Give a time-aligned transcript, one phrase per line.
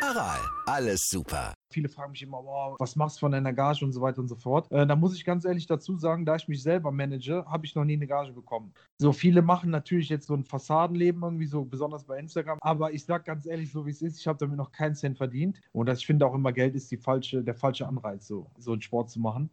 [0.00, 1.54] Aral, alles super.
[1.72, 4.28] Viele fragen mich immer, wow, was machst du von deiner Gage und so weiter und
[4.28, 4.70] so fort.
[4.70, 7.74] Äh, da muss ich ganz ehrlich dazu sagen, da ich mich selber manage, habe ich
[7.74, 8.72] noch nie eine Gage bekommen.
[8.98, 12.58] So viele machen natürlich jetzt so ein Fassadenleben irgendwie so, besonders bei Instagram.
[12.60, 15.16] Aber ich sage ganz ehrlich, so wie es ist, ich habe damit noch keinen Cent
[15.18, 15.60] verdient.
[15.72, 18.72] Und das, ich finde auch immer, Geld ist die falsche, der falsche Anreiz, so, so
[18.72, 19.50] einen Sport zu machen.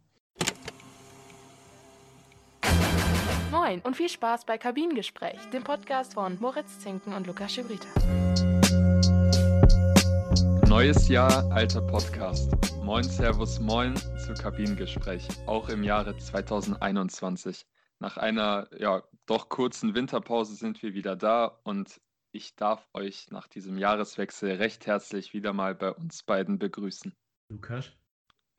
[3.52, 7.88] Moin und viel Spaß bei Kabinengespräch, dem Podcast von Moritz Zinken und Lukas Schibrita.
[10.76, 12.52] Neues Jahr, alter Podcast.
[12.84, 17.66] Moin, Servus, Moin zu Kabinengespräch, auch im Jahre 2021.
[18.00, 22.02] Nach einer ja doch kurzen Winterpause sind wir wieder da und
[22.34, 27.16] ich darf euch nach diesem Jahreswechsel recht herzlich wieder mal bei uns beiden begrüßen.
[27.48, 27.94] Lukas,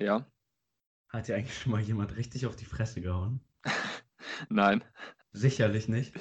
[0.00, 0.26] Ja?
[1.10, 3.42] hat dir eigentlich schon mal jemand richtig auf die Fresse gehauen?
[4.48, 4.82] Nein?
[5.32, 6.18] Sicherlich nicht.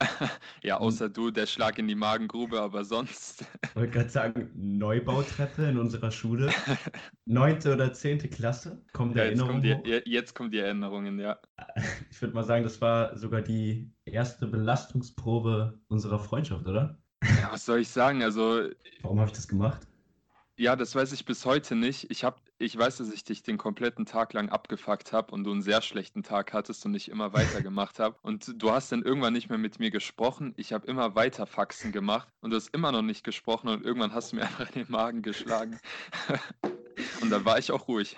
[0.62, 3.44] Ja, außer du, der Schlag in die Magengrube, aber sonst.
[3.70, 6.50] Ich wollte gerade sagen, Neubautreppe in unserer Schule.
[7.26, 8.84] Neunte oder zehnte Klasse.
[8.92, 9.86] Kommt Ja, jetzt, Erinnerung die, hoch?
[10.04, 11.38] jetzt kommen die Erinnerungen, ja.
[12.10, 17.02] Ich würde mal sagen, das war sogar die erste Belastungsprobe unserer Freundschaft, oder?
[17.34, 18.22] Ja, was soll ich sagen?
[18.22, 19.88] Also, Warum habe ich das gemacht?
[20.58, 22.10] Ja, das weiß ich bis heute nicht.
[22.10, 25.52] Ich hab, ich weiß, dass ich dich den kompletten Tag lang abgefuckt habe und du
[25.52, 28.16] einen sehr schlechten Tag hattest und ich immer weitergemacht habe.
[28.22, 30.54] Und du hast dann irgendwann nicht mehr mit mir gesprochen.
[30.56, 34.14] Ich habe immer weiter Faxen gemacht und du hast immer noch nicht gesprochen und irgendwann
[34.14, 35.78] hast du mir einfach in den Magen geschlagen.
[37.20, 38.16] Und dann war ich auch ruhig.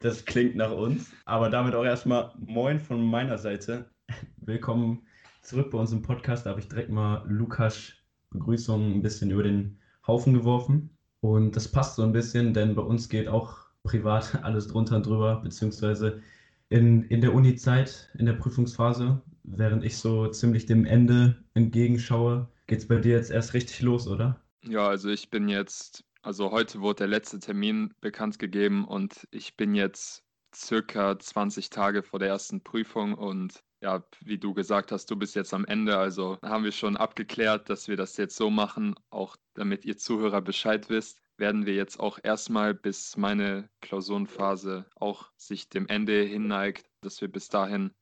[0.00, 1.12] Das klingt nach uns.
[1.26, 3.88] Aber damit auch erstmal Moin von meiner Seite.
[4.38, 5.06] Willkommen
[5.42, 6.44] zurück bei uns im Podcast.
[6.44, 7.92] Da habe ich direkt mal Lukas
[8.30, 10.90] Begrüßung ein bisschen über den Haufen geworfen.
[11.20, 15.06] Und das passt so ein bisschen, denn bei uns geht auch privat alles drunter und
[15.06, 16.22] drüber, beziehungsweise
[16.68, 22.78] in, in der Uni-Zeit, in der Prüfungsphase, während ich so ziemlich dem Ende entgegenschaue, geht
[22.78, 24.40] es bei dir jetzt erst richtig los, oder?
[24.62, 29.56] Ja, also ich bin jetzt, also heute wurde der letzte Termin bekannt gegeben und ich
[29.56, 30.22] bin jetzt
[30.54, 35.34] circa 20 Tage vor der ersten Prüfung und ja, wie du gesagt hast, du bist
[35.34, 39.36] jetzt am Ende, also haben wir schon abgeklärt, dass wir das jetzt so machen, auch
[39.54, 45.70] damit ihr Zuhörer Bescheid wisst, werden wir jetzt auch erstmal, bis meine Klausurenphase auch sich
[45.70, 47.92] dem Ende hinneigt, dass wir bis dahin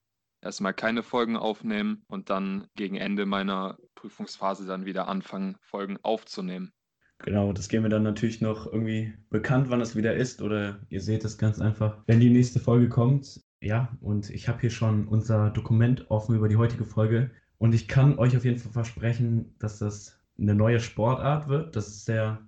[0.43, 6.73] erstmal keine Folgen aufnehmen und dann gegen Ende meiner Prüfungsphase dann wieder anfangen, Folgen aufzunehmen.
[7.19, 11.01] Genau, das geben wir dann natürlich noch irgendwie bekannt, wann es wieder ist, oder ihr
[11.01, 13.41] seht es ganz einfach, wenn die nächste Folge kommt.
[13.61, 17.89] Ja, und ich habe hier schon unser Dokument offen über die heutige Folge und ich
[17.89, 22.41] kann euch auf jeden Fall versprechen, dass das eine neue Sportart wird, dass es sehr,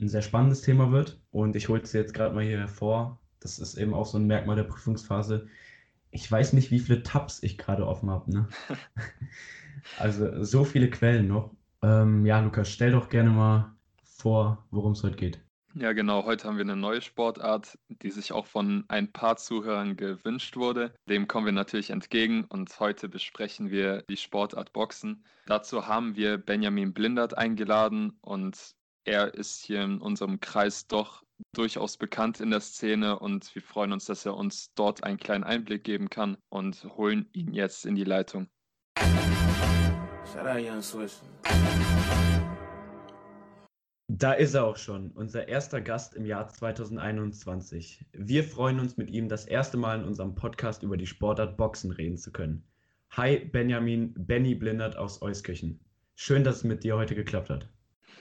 [0.00, 3.20] ein sehr spannendes Thema wird und ich hole es jetzt gerade mal hier hervor.
[3.38, 5.46] Das ist eben auch so ein Merkmal der Prüfungsphase.
[6.10, 8.48] Ich weiß nicht, wie viele Tabs ich gerade offen habe, ne?
[9.98, 11.54] Also so viele Quellen noch.
[11.82, 13.75] Ähm, ja, Lukas, stell doch gerne mal
[14.16, 15.40] vor, worum es heute geht.
[15.78, 16.24] Ja, genau.
[16.24, 20.94] Heute haben wir eine neue Sportart, die sich auch von ein paar Zuhörern gewünscht wurde.
[21.06, 25.22] Dem kommen wir natürlich entgegen und heute besprechen wir die Sportart Boxen.
[25.44, 31.22] Dazu haben wir Benjamin Blindert eingeladen und er ist hier in unserem Kreis doch
[31.54, 35.44] durchaus bekannt in der Szene und wir freuen uns, dass er uns dort einen kleinen
[35.44, 38.48] Einblick geben kann und holen ihn jetzt in die Leitung.
[40.32, 41.20] Shout out Young Swiss.
[44.08, 48.04] Da ist er auch schon, unser erster Gast im Jahr 2021.
[48.12, 51.90] Wir freuen uns mit ihm das erste Mal in unserem Podcast über die Sportart Boxen
[51.90, 52.62] reden zu können.
[53.10, 55.80] Hi Benjamin, Benny Blindert aus Euskirchen.
[56.14, 57.68] Schön, dass es mit dir heute geklappt hat.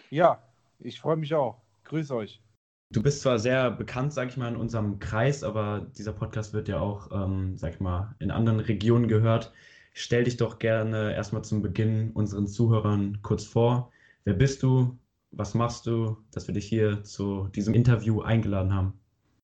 [0.09, 0.41] Ja,
[0.79, 1.61] ich freue mich auch.
[1.83, 2.41] Grüß euch.
[2.89, 6.67] Du bist zwar sehr bekannt, sag ich mal, in unserem Kreis, aber dieser Podcast wird
[6.67, 9.53] ja auch, ähm, sag ich mal, in anderen Regionen gehört.
[9.93, 13.91] Stell dich doch gerne erstmal zum Beginn unseren Zuhörern kurz vor.
[14.23, 14.97] Wer bist du?
[15.37, 18.93] Was machst du, dass wir dich hier zu diesem Interview eingeladen haben?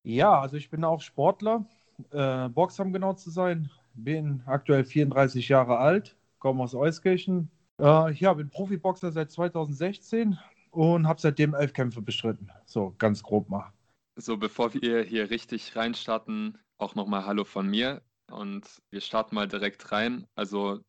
[0.04, 1.66] Ja, also ich bin auch Sportler,
[2.12, 3.70] äh, Boxer um genau zu sein.
[3.92, 7.50] Bin aktuell 34 Jahre alt, komme aus Euskirchen.
[7.78, 10.38] Äh, ja, bin Profiboxer seit 2016
[10.70, 12.50] und habe seitdem elf Kämpfe bestritten.
[12.64, 13.70] So ganz grob mal.
[14.16, 18.00] So, bevor wir hier richtig reinstarten, auch nochmal Hallo von mir.
[18.30, 20.26] Und wir starten mal direkt rein.
[20.36, 20.80] Also,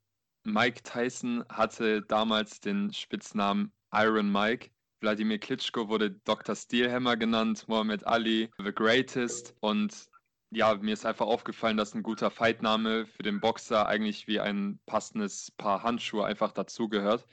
[0.45, 4.69] Mike Tyson hatte damals den Spitznamen Iron Mike.
[5.03, 6.55] Wladimir Klitschko wurde Dr.
[6.55, 9.53] Steelhammer genannt, Muhammad Ali, The Greatest.
[9.59, 10.09] Und
[10.49, 14.79] ja, mir ist einfach aufgefallen, dass ein guter Fightname für den Boxer eigentlich wie ein
[14.85, 17.27] passendes Paar Handschuhe einfach dazugehört.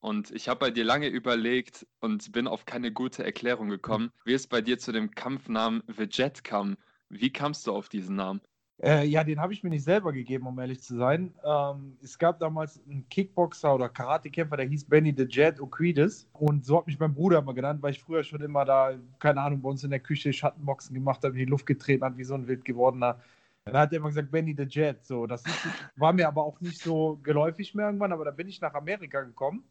[0.00, 4.34] und ich habe bei dir lange überlegt und bin auf keine gute Erklärung gekommen, wie
[4.34, 6.76] es bei dir zu dem Kampfnamen The Jet kam.
[7.08, 8.40] Wie kamst du auf diesen Namen?
[8.82, 11.32] Äh, ja, den habe ich mir nicht selber gegeben, um ehrlich zu sein.
[11.44, 16.28] Ähm, es gab damals einen Kickboxer oder Karatekämpfer, der hieß Benny the Jet Oquides.
[16.32, 19.40] Und so hat mich mein Bruder immer genannt, weil ich früher schon immer da, keine
[19.40, 22.24] Ahnung, bei uns in der Küche Schattenboxen gemacht habe, in die Luft getreten hat, wie
[22.24, 23.20] so ein wild gewordener.
[23.64, 25.04] Dann hat er immer gesagt, Benny the Jet.
[25.04, 25.54] So, das ist,
[25.96, 29.22] war mir aber auch nicht so geläufig mehr irgendwann, aber da bin ich nach Amerika
[29.22, 29.62] gekommen.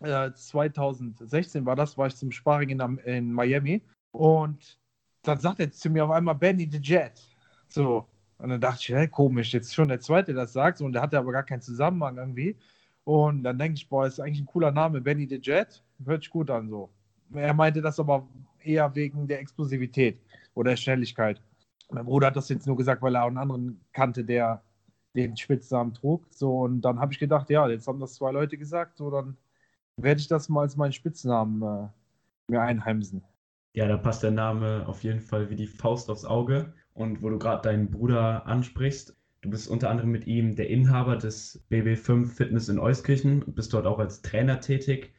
[0.00, 3.82] Äh, 2016 war das, war ich zum Sparring in, in Miami.
[4.12, 4.78] Und
[5.22, 7.20] dann sagt er zu mir auf einmal Benny the Jet.
[7.68, 8.06] So,
[8.38, 10.80] und dann dachte ich, hey, komisch, jetzt schon der Zweite, der das sagt.
[10.80, 12.56] Und der hatte aber gar keinen Zusammenhang irgendwie.
[13.04, 15.82] Und dann denke ich, boah, ist eigentlich ein cooler Name, Benny the Jet.
[16.04, 16.90] Hört sich gut an so.
[17.32, 18.28] Er meinte das aber
[18.62, 20.20] eher wegen der Explosivität
[20.54, 21.40] oder der Schnelligkeit.
[21.90, 24.62] Mein Bruder hat das jetzt nur gesagt, weil er auch einen anderen kannte, der
[25.14, 26.26] den Spitznamen trug.
[26.30, 29.36] So, und dann habe ich gedacht, ja, jetzt haben das zwei Leute gesagt, so dann
[29.96, 31.88] werde ich das mal als meinen Spitznamen äh,
[32.48, 33.22] mir einheimsen.
[33.72, 36.72] Ja, da passt der Name auf jeden Fall wie die Faust aufs Auge.
[36.96, 41.16] Und wo du gerade deinen Bruder ansprichst, du bist unter anderem mit ihm der Inhaber
[41.16, 45.12] des BB5 Fitness in Euskirchen und bist dort auch als Trainer tätig.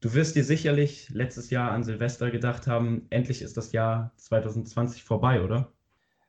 [0.00, 5.04] Du wirst dir sicherlich letztes Jahr an Silvester gedacht haben, endlich ist das Jahr 2020
[5.04, 5.70] vorbei, oder?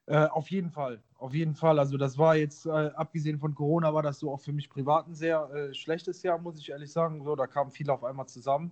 [0.08, 1.80] Äh, auf jeden Fall, auf jeden Fall.
[1.80, 5.08] Also das war jetzt, äh, abgesehen von Corona, war das so auch für mich privat
[5.08, 7.24] ein sehr äh, schlechtes Jahr, muss ich ehrlich sagen.
[7.24, 8.72] So, da kamen viele auf einmal zusammen.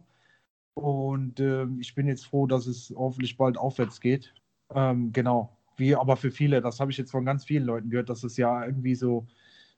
[0.73, 4.33] Und ähm, ich bin jetzt froh, dass es hoffentlich bald aufwärts geht.
[4.75, 8.09] Ähm, genau wie aber für viele, das habe ich jetzt von ganz vielen Leuten gehört,
[8.09, 9.27] dass es ja irgendwie so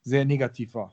[0.03, 0.91] sehr negativ war.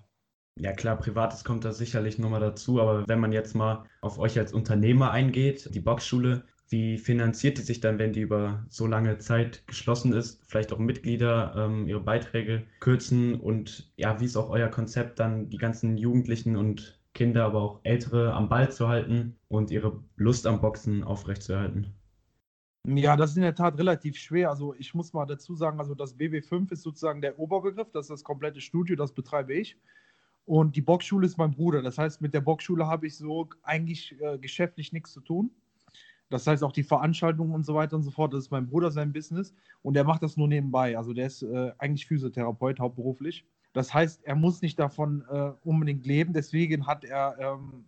[0.61, 4.39] Ja klar, Privates kommt da sicherlich nochmal dazu, aber wenn man jetzt mal auf euch
[4.39, 9.19] als Unternehmer eingeht, die Boxschule, wie finanziert die sich dann, wenn die über so lange
[9.19, 10.43] Zeit geschlossen ist?
[10.49, 15.49] Vielleicht auch Mitglieder ähm, ihre Beiträge kürzen und ja, wie ist auch euer Konzept dann,
[15.51, 20.47] die ganzen Jugendlichen und Kinder, aber auch Ältere am Ball zu halten und ihre Lust
[20.47, 21.95] am Boxen aufrechtzuerhalten?
[22.85, 24.51] Ja, das ist in der Tat relativ schwer.
[24.51, 28.11] Also ich muss mal dazu sagen, also das BB5 ist sozusagen der Oberbegriff, das ist
[28.11, 29.79] das komplette Studio, das betreibe ich.
[30.47, 31.83] Und die Boxschule ist mein Bruder.
[31.83, 35.53] Das heißt, mit der Boxschule habe ich so eigentlich äh, geschäftlich nichts zu tun.
[36.29, 38.91] Das heißt, auch die Veranstaltungen und so weiter und so fort, das ist mein Bruder
[38.91, 40.97] sein Business und er macht das nur nebenbei.
[40.99, 43.47] Also der ist äh, eigentlich Physiotherapeut hauptberuflich.
[43.75, 46.33] Das heißt, er muss nicht davon äh, unbedingt leben.
[46.33, 47.85] Deswegen hat er ähm,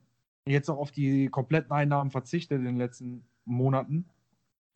[0.47, 4.05] jetzt auch auf die kompletten Einnahmen verzichtet in den letzten Monaten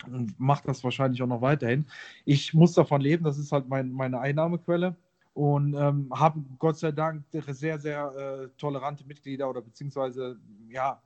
[0.07, 1.87] und macht das wahrscheinlich auch noch weiterhin.
[2.25, 4.97] Ich muss davon leben, das ist halt mein, meine Einnahmequelle
[5.35, 11.03] und ähm, habe Gott sei Dank sehr, sehr äh, tolerante Mitglieder oder beziehungsweise, ja,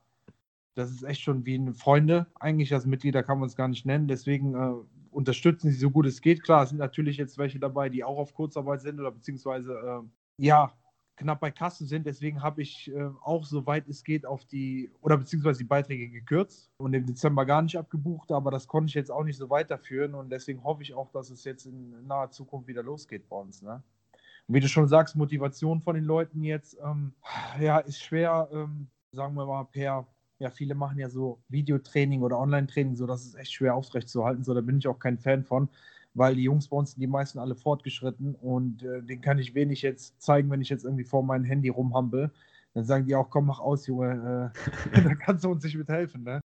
[0.74, 2.26] das ist echt schon wie eine Freunde.
[2.40, 4.08] Eigentlich als Mitglieder kann man es gar nicht nennen.
[4.08, 4.72] Deswegen äh,
[5.10, 6.42] unterstützen sie so gut es geht.
[6.42, 10.00] Klar, es sind natürlich jetzt welche dabei, die auch auf Kurzarbeit sind oder beziehungsweise, äh,
[10.38, 10.72] ja,
[11.16, 12.06] knapp bei Kasse sind.
[12.06, 16.70] Deswegen habe ich äh, auch, soweit es geht, auf die oder beziehungsweise die Beiträge gekürzt
[16.78, 20.14] und im Dezember gar nicht abgebucht, aber das konnte ich jetzt auch nicht so weiterführen
[20.14, 23.62] und deswegen hoffe ich auch, dass es jetzt in naher Zukunft wieder losgeht bei uns.
[23.62, 23.82] Ne?
[24.48, 27.12] Und wie du schon sagst, Motivation von den Leuten jetzt, ähm,
[27.60, 30.06] ja, ist schwer, ähm, sagen wir mal, per
[30.38, 34.42] ja, viele machen ja so Videotraining oder Online-Training, so das ist echt schwer aufrechtzuerhalten.
[34.42, 35.68] So, da bin ich auch kein Fan von
[36.14, 39.54] weil die Jungs bei uns sind die meisten alle fortgeschritten und äh, den kann ich
[39.54, 42.30] wenig jetzt zeigen, wenn ich jetzt irgendwie vor meinem Handy rumhampel.
[42.74, 44.52] Dann sagen die auch, komm, mach aus, Junge,
[44.94, 46.40] äh, dann kannst du uns nicht mithelfen, ne?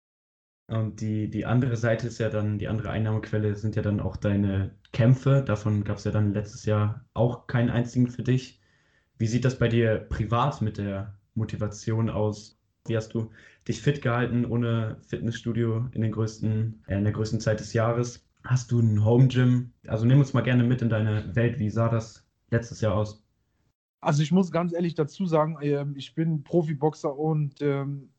[0.68, 4.16] Und die, die andere Seite ist ja dann, die andere Einnahmequelle sind ja dann auch
[4.16, 5.42] deine Kämpfe.
[5.46, 8.60] Davon gab es ja dann letztes Jahr auch keinen einzigen für dich.
[9.18, 12.58] Wie sieht das bei dir privat mit der Motivation aus?
[12.86, 13.30] Wie hast du
[13.68, 18.25] dich fit gehalten ohne Fitnessstudio in, den größten, äh, in der größten Zeit des Jahres?
[18.46, 19.72] Hast du ein Home Gym?
[19.88, 21.58] Also nimm uns mal gerne mit in deine Welt.
[21.58, 23.24] Wie sah das letztes Jahr aus?
[24.00, 28.10] Also ich muss ganz ehrlich dazu sagen, ähm, ich bin Profiboxer und ähm,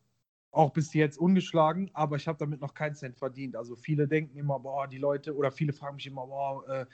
[0.52, 3.56] auch bis jetzt ungeschlagen, aber ich habe damit noch keinen Cent verdient.
[3.56, 6.86] Also viele denken immer, boah, die Leute, oder viele fragen mich immer, boah, äh,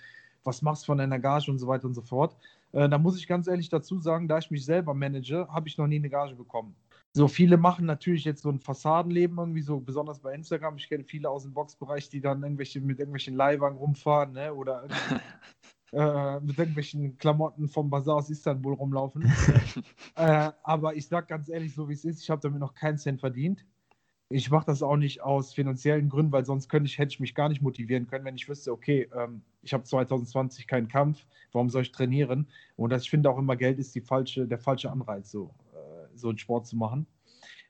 [0.43, 2.37] was machst du von deiner Gage und so weiter und so fort.
[2.71, 5.77] Äh, da muss ich ganz ehrlich dazu sagen, da ich mich selber manage, habe ich
[5.77, 6.75] noch nie eine Gage bekommen.
[7.15, 10.77] So viele machen natürlich jetzt so ein Fassadenleben irgendwie so, besonders bei Instagram.
[10.77, 14.51] Ich kenne viele aus dem Boxbereich, die dann irgendwelche mit irgendwelchen Leihwagen rumfahren, ne?
[14.51, 14.87] Oder
[15.93, 19.31] äh, mit irgendwelchen Klamotten vom Bazar aus Istanbul rumlaufen.
[20.15, 22.97] äh, aber ich sage ganz ehrlich, so wie es ist, ich habe damit noch keinen
[22.97, 23.63] Cent verdient.
[24.29, 27.35] Ich mache das auch nicht aus finanziellen Gründen, weil sonst könnte ich, hätte ich mich
[27.35, 31.69] gar nicht motivieren können, wenn ich wüsste, okay, ähm, ich habe 2020 keinen Kampf, warum
[31.69, 32.47] soll ich trainieren?
[32.75, 35.51] Und das, ich finde auch immer, Geld ist die falsche, der falsche Anreiz so
[36.15, 37.07] so einen Sport zu machen.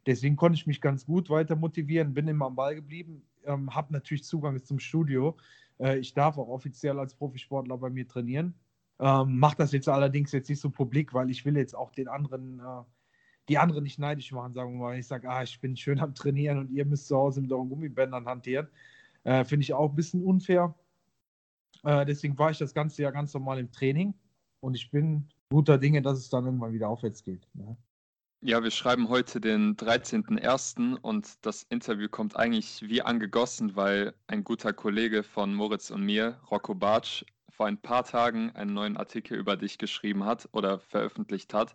[0.05, 3.93] Deswegen konnte ich mich ganz gut weiter motivieren, bin immer am Ball geblieben, ähm, habe
[3.93, 5.37] natürlich Zugang zum Studio.
[5.79, 8.53] Äh, ich darf auch offiziell als Profisportler bei mir trainieren.
[8.99, 12.07] Ähm, Mache das jetzt allerdings jetzt nicht so publik, weil ich will jetzt auch den
[12.07, 12.83] anderen äh,
[13.49, 14.97] die anderen nicht neidisch machen, sagen wir mal.
[14.97, 17.69] Ich sage, ah, ich bin schön am Trainieren und ihr müsst zu Hause mit euren
[17.69, 18.67] Gummibändern hantieren.
[19.23, 20.73] Äh, Finde ich auch ein bisschen unfair.
[21.83, 24.13] Äh, deswegen war ich das ganze Jahr ganz normal im Training
[24.61, 27.47] und ich bin guter Dinge, dass es dann irgendwann wieder aufwärts geht.
[27.53, 27.75] Ne?
[28.45, 30.97] Ja, wir schreiben heute den 13.01.
[31.01, 36.41] und das Interview kommt eigentlich wie angegossen, weil ein guter Kollege von Moritz und mir,
[36.51, 41.53] Rocco Bartsch, vor ein paar Tagen einen neuen Artikel über dich geschrieben hat oder veröffentlicht
[41.53, 41.73] hat.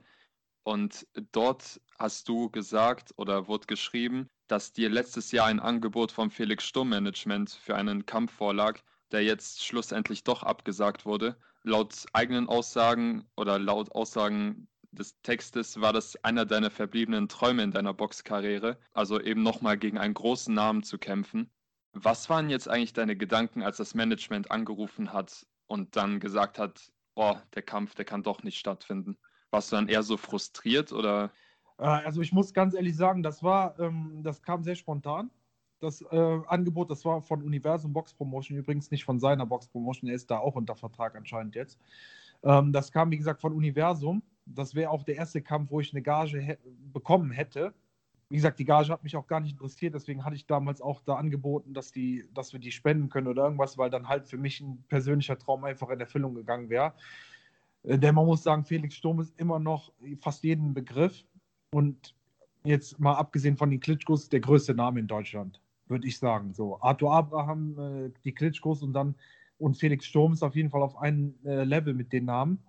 [0.63, 6.31] Und dort hast du gesagt oder wurde geschrieben, dass dir letztes Jahr ein Angebot vom
[6.31, 8.79] Felix Sturm Management für einen Kampf vorlag,
[9.11, 11.39] der jetzt schlussendlich doch abgesagt wurde.
[11.63, 17.73] Laut eigenen Aussagen oder laut Aussagen des Textes war das einer deiner verbliebenen Träume in
[17.73, 21.51] deiner Boxkarriere, also eben nochmal gegen einen großen Namen zu kämpfen.
[21.93, 26.93] Was waren jetzt eigentlich deine Gedanken, als das Management angerufen hat und dann gesagt hat,
[27.15, 29.17] oh, der Kampf, der kann doch nicht stattfinden?
[29.51, 31.31] Warst du dann eher so frustriert oder?
[31.79, 35.31] Äh, also ich muss ganz ehrlich sagen, das war, ähm, das kam sehr spontan.
[35.81, 40.09] Das äh, Angebot, das war von Universum Box Promotion, übrigens nicht von seiner Box Promotion,
[40.09, 41.79] er ist da auch unter Vertrag anscheinend jetzt.
[42.43, 44.23] Ähm, das kam, wie gesagt, von Universum
[44.55, 46.59] das wäre auch der erste Kampf, wo ich eine Gage
[46.93, 47.75] bekommen hätte.
[48.31, 51.01] Wie gesagt, die Gage hat mich auch gar nicht interessiert, deswegen hatte ich damals auch
[51.01, 54.37] da angeboten, dass, die, dass wir die spenden können oder irgendwas, weil dann halt für
[54.37, 56.93] mich ein persönlicher Traum einfach in Erfüllung gegangen wäre.
[57.85, 61.25] Äh, denn man muss sagen, Felix Sturm ist immer noch fast jeden Begriff
[61.71, 62.15] und
[62.65, 66.53] jetzt mal abgesehen von den Klitschkos, der größte Name in Deutschland, würde ich sagen.
[66.53, 69.15] So, Arthur Abraham, äh, die Klitschkos und dann
[69.59, 72.63] und Felix Sturm ist auf jeden Fall auf einem äh, Level mit den Namen.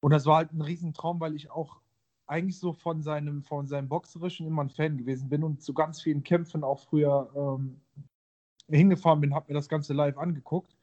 [0.00, 1.80] Und das war halt ein Riesentraum, weil ich auch
[2.26, 6.02] eigentlich so von seinem, von seinem Boxerischen immer ein Fan gewesen bin und zu ganz
[6.02, 7.80] vielen Kämpfen auch früher ähm,
[8.68, 10.76] hingefahren bin, habe mir das Ganze live angeguckt.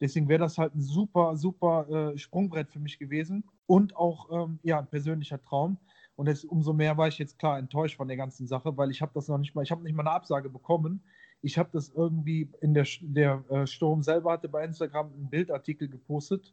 [0.00, 4.58] Deswegen wäre das halt ein super, super äh, Sprungbrett für mich gewesen und auch ähm,
[4.62, 5.78] ja, ein persönlicher Traum.
[6.16, 9.00] Und jetzt, umso mehr war ich jetzt klar enttäuscht von der ganzen Sache, weil ich
[9.00, 11.02] habe das noch nicht mal, ich habe nicht mal eine Absage bekommen.
[11.40, 15.88] Ich habe das irgendwie in der, der äh, Sturm selber hatte bei Instagram einen Bildartikel
[15.88, 16.52] gepostet.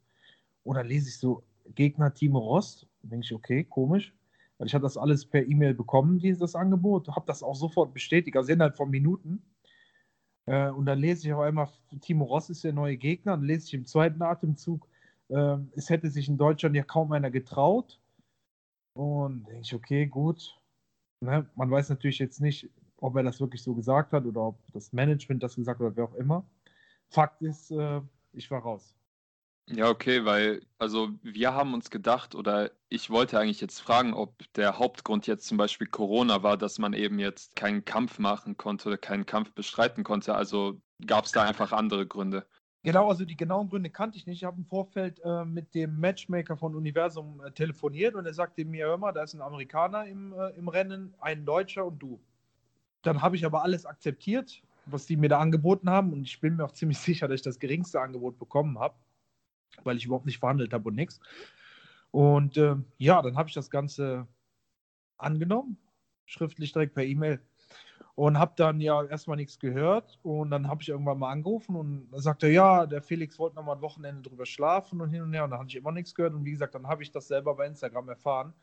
[0.63, 1.43] Oder lese ich so,
[1.75, 2.87] Gegner Timo Rost.
[3.03, 4.13] Denke ich, okay, komisch.
[4.57, 8.35] Weil ich habe das alles per E-Mail bekommen, dieses Angebot, habe das auch sofort bestätigt,
[8.35, 9.41] also innerhalb von Minuten.
[10.45, 11.69] Äh, und dann lese ich auf einmal,
[12.01, 13.33] Timo Ross ist der neue Gegner.
[13.33, 14.87] Dann lese ich im zweiten Atemzug,
[15.29, 17.99] äh, es hätte sich in Deutschland ja kaum einer getraut.
[18.93, 20.59] Und denke ich, okay, gut.
[21.21, 21.49] Ne?
[21.55, 24.91] Man weiß natürlich jetzt nicht, ob er das wirklich so gesagt hat oder ob das
[24.91, 26.45] Management das gesagt hat oder wer auch immer.
[27.09, 28.01] Fakt ist, äh,
[28.33, 28.95] ich war raus.
[29.71, 34.33] Ja, okay, weil, also wir haben uns gedacht, oder ich wollte eigentlich jetzt fragen, ob
[34.53, 38.89] der Hauptgrund jetzt zum Beispiel Corona war, dass man eben jetzt keinen Kampf machen konnte
[38.89, 40.33] oder keinen Kampf bestreiten konnte.
[40.33, 42.47] Also gab es da einfach andere Gründe.
[42.81, 44.37] Genau, also die genauen Gründe kannte ich nicht.
[44.37, 48.65] Ich habe im Vorfeld äh, mit dem Matchmaker von Universum äh, telefoniert und er sagte
[48.65, 52.19] mir, hör mal, da ist ein Amerikaner im, äh, im Rennen, ein Deutscher und du.
[53.03, 56.55] Dann habe ich aber alles akzeptiert, was die mir da angeboten haben und ich bin
[56.55, 58.95] mir auch ziemlich sicher, dass ich das geringste Angebot bekommen habe
[59.83, 61.19] weil ich überhaupt nicht verhandelt habe und nichts.
[62.11, 64.27] Und äh, ja, dann habe ich das Ganze
[65.17, 65.77] angenommen,
[66.25, 67.41] schriftlich direkt per E-Mail.
[68.15, 70.19] Und habe dann ja erstmal nichts gehört.
[70.23, 73.81] Und dann habe ich irgendwann mal angerufen und sagte ja, der Felix wollte nochmal ein
[73.81, 75.45] Wochenende drüber schlafen und hin und her.
[75.45, 76.33] Und dann habe ich immer nichts gehört.
[76.33, 78.53] Und wie gesagt, dann habe ich das selber bei Instagram erfahren.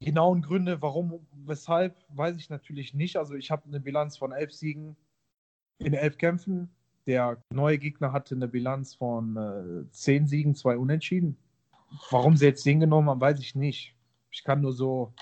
[0.00, 3.16] Genauen Gründe, warum, weshalb, weiß ich natürlich nicht.
[3.18, 4.96] Also ich habe eine Bilanz von elf Siegen
[5.78, 6.70] in elf Kämpfen,
[7.06, 11.36] der neue Gegner hatte eine Bilanz von äh, zehn Siegen, zwei Unentschieden.
[12.10, 13.94] Warum sie jetzt den genommen haben, weiß ich nicht.
[14.30, 15.12] Ich kann nur so,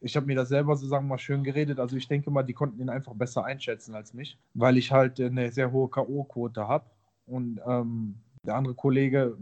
[0.00, 1.80] ich habe mir das selber so sagen mal schön geredet.
[1.80, 5.20] Also ich denke mal, die konnten ihn einfach besser einschätzen als mich, weil ich halt
[5.20, 6.88] eine sehr hohe K.O.-Quote habe.
[7.26, 8.14] Und ähm,
[8.44, 9.36] der andere Kollege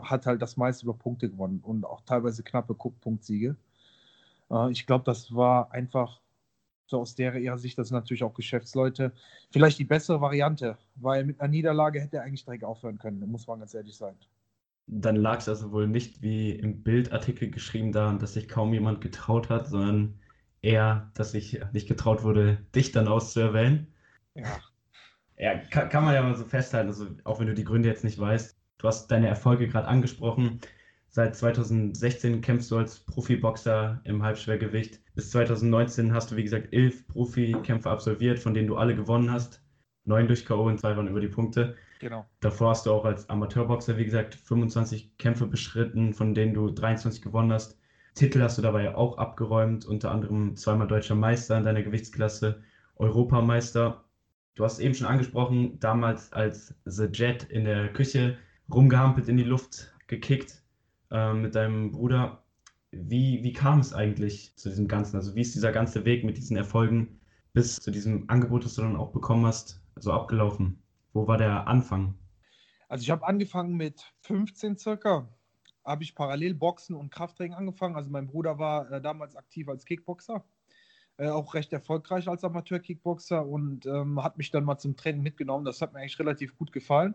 [0.00, 3.56] hat halt das meiste über Punkte gewonnen und auch teilweise knappe Punktsiege.
[4.50, 6.20] Äh, ich glaube, das war einfach
[6.86, 9.12] so aus der ihrer Sicht, das sind natürlich auch Geschäftsleute,
[9.50, 13.46] vielleicht die bessere Variante, weil mit einer Niederlage hätte er eigentlich direkt aufhören können, muss
[13.46, 14.14] man ganz ehrlich sein.
[14.86, 19.00] Dann lag es also wohl nicht wie im Bildartikel geschrieben daran, dass sich kaum jemand
[19.00, 20.18] getraut hat, sondern
[20.60, 23.86] eher, dass sich nicht getraut wurde, dich dann auszuerwählen.
[24.34, 24.58] Ja.
[25.38, 28.04] Ja, kann, kann man ja mal so festhalten, also auch wenn du die Gründe jetzt
[28.04, 28.56] nicht weißt.
[28.78, 30.60] Du hast deine Erfolge gerade angesprochen.
[31.14, 34.98] Seit 2016 kämpfst du als Profiboxer im Halbschwergewicht.
[35.14, 39.62] Bis 2019 hast du, wie gesagt, elf Profikämpfe absolviert, von denen du alle gewonnen hast.
[40.06, 40.66] Neun durch K.O.
[40.66, 41.76] und zwei waren über die Punkte.
[42.00, 42.24] Genau.
[42.40, 47.20] Davor hast du auch als Amateurboxer, wie gesagt, 25 Kämpfe beschritten, von denen du 23
[47.20, 47.78] gewonnen hast.
[48.14, 52.62] Titel hast du dabei auch abgeräumt, unter anderem zweimal deutscher Meister in deiner Gewichtsklasse,
[52.96, 54.02] Europameister.
[54.54, 58.38] Du hast eben schon angesprochen, damals als The Jet in der Küche
[58.72, 60.61] rumgehampelt, in die Luft gekickt
[61.12, 62.42] äh, mit deinem Bruder.
[62.90, 65.16] wie, wie kam es eigentlich zu diesem Ganzen?
[65.16, 67.20] Also wie ist dieser ganze Weg mit diesen Erfolgen
[67.52, 70.82] bis zu diesem Angebot, das du dann auch bekommen hast, so abgelaufen?
[71.12, 72.14] Wo war der Anfang?
[72.88, 75.28] Also ich habe angefangen mit 15 circa,
[75.84, 77.96] habe ich parallel Boxen und Krafttraining angefangen.
[77.96, 80.44] Also mein Bruder war äh, damals aktiv als Kickboxer,
[81.18, 85.64] äh, auch recht erfolgreich als Amateur-Kickboxer und ähm, hat mich dann mal zum Training mitgenommen.
[85.64, 87.14] Das hat mir eigentlich relativ gut gefallen.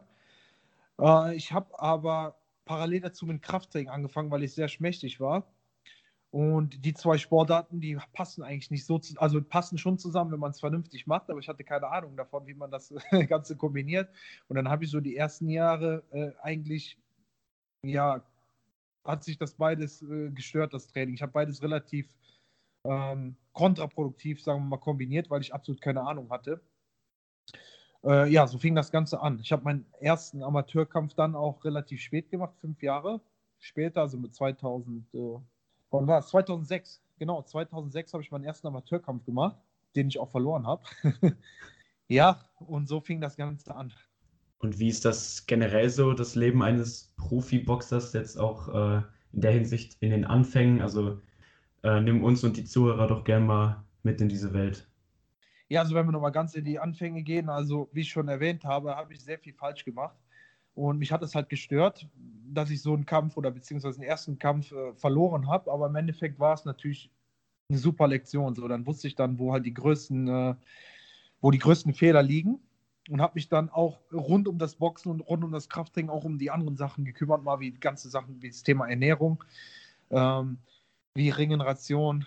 [1.00, 2.36] Äh, ich habe aber
[2.68, 5.48] parallel dazu mit Krafttraining angefangen, weil ich sehr schmächtig war.
[6.30, 10.40] Und die zwei Sportarten, die passen eigentlich nicht so, zu, also passen schon zusammen, wenn
[10.40, 12.94] man es vernünftig macht, aber ich hatte keine Ahnung davon, wie man das
[13.30, 14.10] Ganze kombiniert.
[14.48, 17.00] Und dann habe ich so die ersten Jahre äh, eigentlich,
[17.84, 18.24] ja,
[19.06, 21.16] hat sich das beides äh, gestört, das Training.
[21.16, 22.10] Ich habe beides relativ
[22.84, 26.62] ähm, kontraproduktiv, sagen wir mal, kombiniert, weil ich absolut keine Ahnung hatte.
[28.08, 29.40] Äh, ja, so fing das Ganze an.
[29.42, 33.20] Ich habe meinen ersten Amateurkampf dann auch relativ spät gemacht, fünf Jahre
[33.60, 35.18] später, also mit 2000, äh,
[35.92, 36.28] wann war es?
[36.30, 37.02] 2006.
[37.20, 39.58] Genau, 2006 habe ich meinen ersten Amateurkampf gemacht,
[39.96, 40.84] den ich auch verloren habe.
[42.08, 43.92] ja, und so fing das Ganze an.
[44.60, 49.02] Und wie ist das generell so, das Leben eines Profiboxers jetzt auch äh,
[49.34, 50.82] in der Hinsicht in den Anfängen?
[50.82, 51.20] Also
[51.84, 54.88] äh, nimm uns und die Zuhörer doch gern mal mit in diese Welt.
[55.70, 58.64] Ja, also wenn wir nochmal ganz in die Anfänge gehen, also wie ich schon erwähnt
[58.64, 60.16] habe, habe ich sehr viel falsch gemacht.
[60.76, 62.08] Und mich hat es halt gestört,
[62.54, 65.72] dass ich so einen Kampf oder beziehungsweise den ersten Kampf äh, verloren habe.
[65.72, 67.12] Aber im Endeffekt war es natürlich
[67.70, 68.56] eine super Lektion.
[68.56, 70.56] So, dann wusste ich dann, wo halt die größten, äh,
[71.42, 72.60] wo die größten Fehler liegen.
[73.10, 76.26] Und habe mich dann auch rund um das Boxen und rund um das Krafttraining auch
[76.26, 79.44] um die anderen Sachen gekümmert, mal wie ganze Sachen wie das Thema Ernährung,
[80.12, 80.58] ähm,
[81.16, 82.26] wie Regeneration,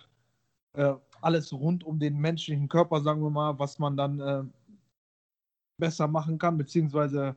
[0.74, 4.42] äh, alles rund um den menschlichen Körper, sagen wir mal, was man dann äh,
[5.78, 7.36] besser machen kann, beziehungsweise,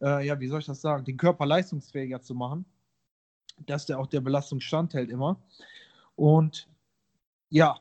[0.00, 2.64] äh, ja, wie soll ich das sagen, den Körper leistungsfähiger zu machen,
[3.66, 5.42] dass der auch der Belastung standhält immer.
[6.16, 6.68] Und
[7.48, 7.80] ja,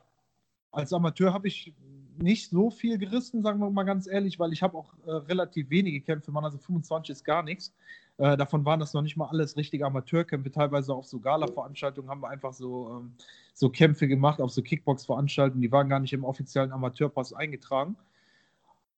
[0.72, 1.74] als Amateur habe ich
[2.18, 5.70] nicht so viel gerissen, sagen wir mal ganz ehrlich, weil ich habe auch äh, relativ
[5.70, 7.74] wenige Kämpfe, man, also 25 ist gar nichts.
[8.22, 10.52] Äh, davon waren das noch nicht mal alles richtige Amateurkämpfe.
[10.52, 13.14] Teilweise auf so Gala-Veranstaltungen haben wir einfach so, ähm,
[13.56, 15.64] so Kämpfe gemacht, auf so Kickbox-Veranstaltungen.
[15.64, 17.98] Die waren gar nicht im offiziellen Amateurpass eingetragen.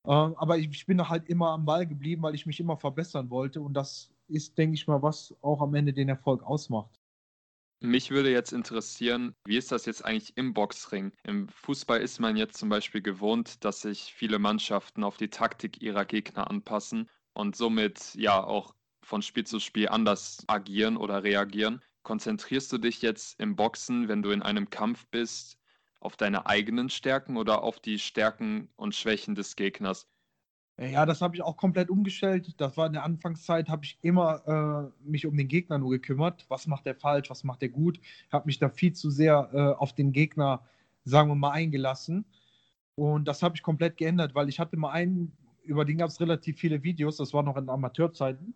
[0.06, 3.30] Ähm, aber ich, ich, bin halt immer am Ball geblieben, weil ich mich immer verbessern
[3.30, 3.62] wollte.
[3.62, 7.00] Und das ist, denke ich mal, was auch am Ende den Erfolg ausmacht.
[7.80, 11.14] Mich würde jetzt interessieren, wie ist das jetzt eigentlich im Boxring?
[11.24, 15.82] Im Fußball ist man jetzt zum Beispiel gewohnt, dass sich viele Mannschaften auf die Taktik
[15.82, 18.74] ihrer Gegner anpassen und somit ja auch
[19.14, 21.84] von Spiel zu Spiel anders agieren oder reagieren.
[22.02, 25.60] Konzentrierst du dich jetzt im Boxen, wenn du in einem Kampf bist,
[26.00, 30.08] auf deine eigenen Stärken oder auf die Stärken und Schwächen des Gegners?
[30.82, 32.56] Ja, das habe ich auch komplett umgestellt.
[32.58, 36.48] Das war in der Anfangszeit, habe ich immer äh, mich um den Gegner nur gekümmert.
[36.50, 38.00] Was macht er falsch, was macht er gut?
[38.32, 40.68] Habe mich da viel zu sehr äh, auf den Gegner,
[41.06, 42.26] sagen wir mal, eingelassen.
[42.96, 46.20] Und das habe ich komplett geändert, weil ich hatte mal einen über den gab es
[46.20, 48.54] relativ viele Videos, das war noch in Amateurzeiten.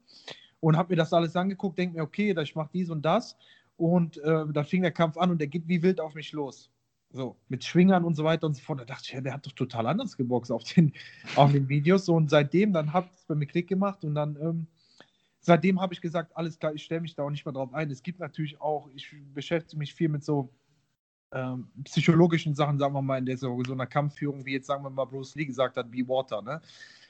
[0.59, 3.37] Und habe mir das alles angeguckt, denke mir, okay, ich mache dies und das.
[3.75, 6.71] Und äh, da fing der Kampf an und der geht wie wild auf mich los.
[7.11, 8.81] So, mit Schwingern und so weiter und so fort.
[8.81, 10.93] Da dachte ich, ja, der hat doch total anders geboxt auf den,
[11.35, 12.09] auf den Videos.
[12.09, 14.67] Und seitdem, dann hat es bei mir Klick gemacht und dann, ähm,
[15.39, 17.91] seitdem habe ich gesagt, alles klar, ich stelle mich da auch nicht mehr drauf ein.
[17.91, 20.49] Es gibt natürlich auch, ich beschäftige mich viel mit so
[21.31, 24.83] ähm, psychologischen Sachen, sagen wir mal, in der so, so einer Kampfführung, wie jetzt sagen
[24.83, 26.41] wir mal Bruce Lee gesagt hat, wie Water.
[26.41, 26.61] Ne?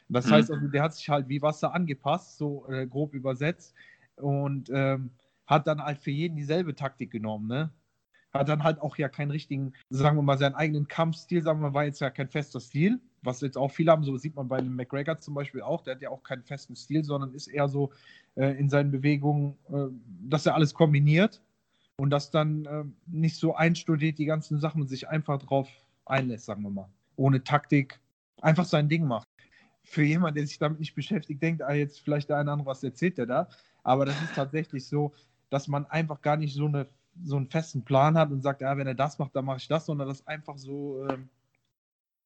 [0.09, 0.31] Das mhm.
[0.31, 3.73] heißt also, der hat sich halt wie Wasser angepasst, so äh, grob übersetzt,
[4.17, 5.11] und ähm,
[5.45, 7.47] hat dann halt für jeden dieselbe Taktik genommen.
[7.47, 7.69] Ne?
[8.33, 11.69] Hat dann halt auch ja keinen richtigen, sagen wir mal, seinen eigenen Kampfstil, sagen wir
[11.69, 14.47] mal, war jetzt ja kein fester Stil, was jetzt auch viele haben, so sieht man
[14.47, 17.47] bei dem McGregor zum Beispiel auch, der hat ja auch keinen festen Stil, sondern ist
[17.47, 17.91] eher so
[18.35, 19.87] äh, in seinen Bewegungen, äh,
[20.27, 21.41] dass er alles kombiniert
[21.97, 25.69] und das dann äh, nicht so einstudiert, die ganzen Sachen und sich einfach drauf
[26.05, 26.89] einlässt, sagen wir mal.
[27.15, 27.99] Ohne Taktik,
[28.41, 29.27] einfach sein Ding macht.
[29.89, 32.83] Für jemanden, der sich damit nicht beschäftigt, denkt, ah, jetzt vielleicht der eine andere, was
[32.83, 33.49] erzählt der da.
[33.83, 35.13] Aber das ist tatsächlich so,
[35.49, 36.87] dass man einfach gar nicht so, eine,
[37.23, 39.67] so einen festen Plan hat und sagt, ja, wenn er das macht, dann mache ich
[39.67, 41.07] das, sondern das einfach so.
[41.09, 41.29] Ähm,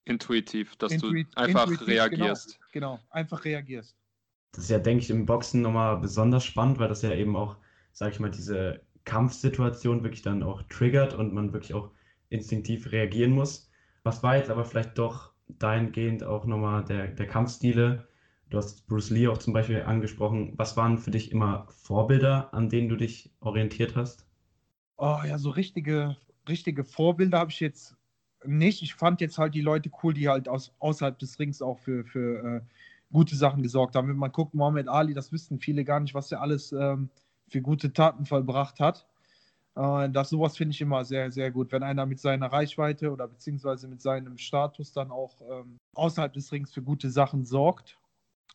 [0.05, 2.59] intuitiv, dass intuit, du einfach intuitiv, genau, reagierst.
[2.71, 3.95] Genau, genau, einfach reagierst.
[4.53, 7.57] Das ist ja, denke ich, im Boxen nochmal besonders spannend, weil das ja eben auch,
[7.93, 11.91] sag ich mal, diese Kampfsituation wirklich dann auch triggert und man wirklich auch
[12.29, 13.69] instinktiv reagieren muss.
[14.03, 18.07] Was war jetzt aber vielleicht doch dahingehend auch nochmal der, der Kampfstile?
[18.49, 20.53] Du hast Bruce Lee auch zum Beispiel angesprochen.
[20.57, 24.27] Was waren für dich immer Vorbilder, an denen du dich orientiert hast?
[24.97, 27.95] Oh ja, so richtige, richtige Vorbilder habe ich jetzt
[28.45, 28.81] nicht.
[28.81, 32.03] Ich fand jetzt halt die Leute cool, die halt aus, außerhalb des Rings auch für,
[32.03, 32.61] für äh,
[33.11, 34.07] gute Sachen gesorgt haben.
[34.07, 37.09] Wenn man guckt, Mohammed Ali, das wissen viele gar nicht, was er alles ähm,
[37.47, 39.07] für gute Taten vollbracht hat.
[39.75, 43.27] Äh, das sowas finde ich immer sehr, sehr gut, wenn einer mit seiner Reichweite oder
[43.27, 47.97] beziehungsweise mit seinem Status dann auch ähm, außerhalb des Rings für gute Sachen sorgt.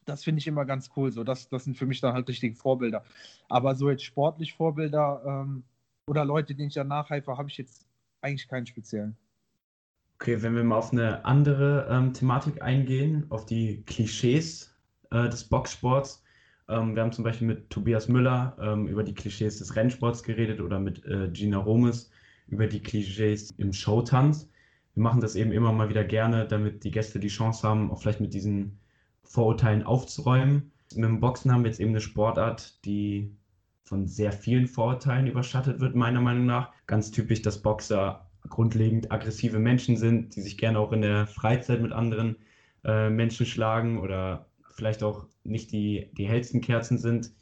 [0.05, 1.11] Das finde ich immer ganz cool.
[1.11, 3.05] So, das, das sind für mich dann halt richtige Vorbilder.
[3.48, 5.64] Aber so jetzt sportlich Vorbilder ähm,
[6.09, 7.87] oder Leute, denen ich dann nachhelfe, habe ich jetzt
[8.20, 9.16] eigentlich keinen speziellen.
[10.14, 14.74] Okay, wenn wir mal auf eine andere ähm, Thematik eingehen, auf die Klischees
[15.11, 16.22] äh, des Boxsports.
[16.68, 20.61] Ähm, wir haben zum Beispiel mit Tobias Müller ähm, über die Klischees des Rennsports geredet
[20.61, 22.11] oder mit äh, Gina Romes
[22.48, 24.48] über die Klischees im Showtanz.
[24.94, 28.00] Wir machen das eben immer mal wieder gerne, damit die Gäste die Chance haben, auch
[28.00, 28.79] vielleicht mit diesen
[29.22, 30.72] Vorurteilen aufzuräumen.
[30.94, 33.37] Mit dem Boxen haben wir jetzt eben eine Sportart, die
[33.85, 36.72] von sehr vielen Vorurteilen überschattet wird, meiner Meinung nach.
[36.87, 41.83] Ganz typisch, dass Boxer grundlegend aggressive Menschen sind, die sich gerne auch in der Freizeit
[41.83, 42.37] mit anderen
[42.85, 47.32] äh, Menschen schlagen oder vielleicht auch nicht die, die hellsten Kerzen sind,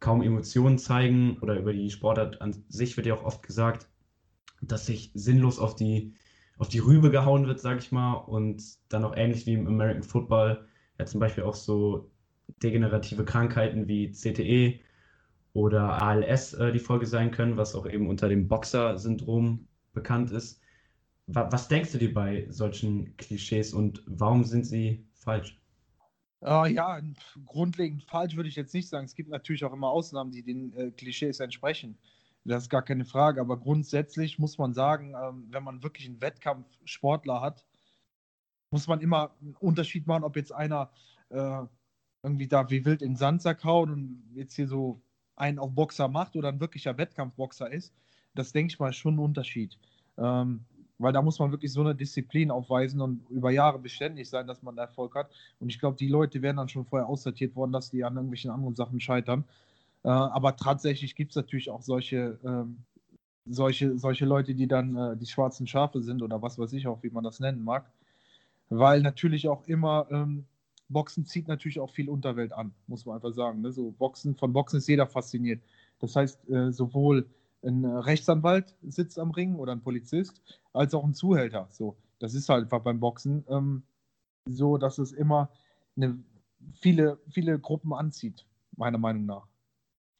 [0.00, 3.88] kaum Emotionen zeigen oder über die Sportart an sich wird ja auch oft gesagt,
[4.62, 6.14] dass sich sinnlos auf die,
[6.58, 10.02] auf die Rübe gehauen wird, sage ich mal, und dann auch ähnlich wie im American
[10.02, 10.66] Football
[10.98, 12.10] ja zum Beispiel auch so
[12.62, 14.80] degenerative Krankheiten wie CTE
[15.52, 20.60] oder ALS äh, die Folge sein können, was auch eben unter dem Boxer-Syndrom bekannt ist.
[21.26, 25.57] Was, was denkst du dir bei solchen Klischees und warum sind sie falsch?
[26.42, 27.00] Äh, ja,
[27.46, 29.06] grundlegend falsch würde ich jetzt nicht sagen.
[29.06, 31.98] Es gibt natürlich auch immer Ausnahmen, die den äh, Klischees entsprechen.
[32.44, 33.40] Das ist gar keine Frage.
[33.40, 37.64] Aber grundsätzlich muss man sagen, ähm, wenn man wirklich einen Wettkampfsportler hat,
[38.70, 40.90] muss man immer einen Unterschied machen, ob jetzt einer
[41.30, 41.62] äh,
[42.22, 45.02] irgendwie da wie wild in den Sandsack haut und jetzt hier so
[45.36, 47.94] einen auf Boxer macht oder ein wirklicher Wettkampfboxer ist.
[48.34, 49.78] Das denke ich mal schon ein Unterschied.
[50.16, 50.64] Ähm,
[50.98, 54.62] weil da muss man wirklich so eine Disziplin aufweisen und über Jahre beständig sein, dass
[54.62, 55.30] man Erfolg hat.
[55.60, 58.50] Und ich glaube, die Leute wären dann schon vorher aussortiert worden, dass die an irgendwelchen
[58.50, 59.44] anderen Sachen scheitern.
[60.02, 62.78] Äh, aber tatsächlich gibt es natürlich auch solche, ähm,
[63.46, 67.02] solche, solche Leute, die dann äh, die schwarzen Schafe sind oder was weiß ich auch,
[67.02, 67.90] wie man das nennen mag.
[68.68, 70.46] Weil natürlich auch immer, ähm,
[70.88, 73.60] Boxen zieht natürlich auch viel Unterwelt an, muss man einfach sagen.
[73.60, 73.72] Ne?
[73.72, 75.62] So Boxen, von Boxen ist jeder fasziniert.
[76.00, 77.26] Das heißt, äh, sowohl
[77.64, 80.42] ein Rechtsanwalt sitzt am Ring oder ein Polizist,
[80.72, 81.68] als auch ein Zuhälter.
[81.70, 83.82] So, das ist halt einfach beim Boxen ähm,
[84.46, 85.50] so, dass es immer
[85.96, 86.22] eine,
[86.74, 89.46] viele, viele Gruppen anzieht, meiner Meinung nach.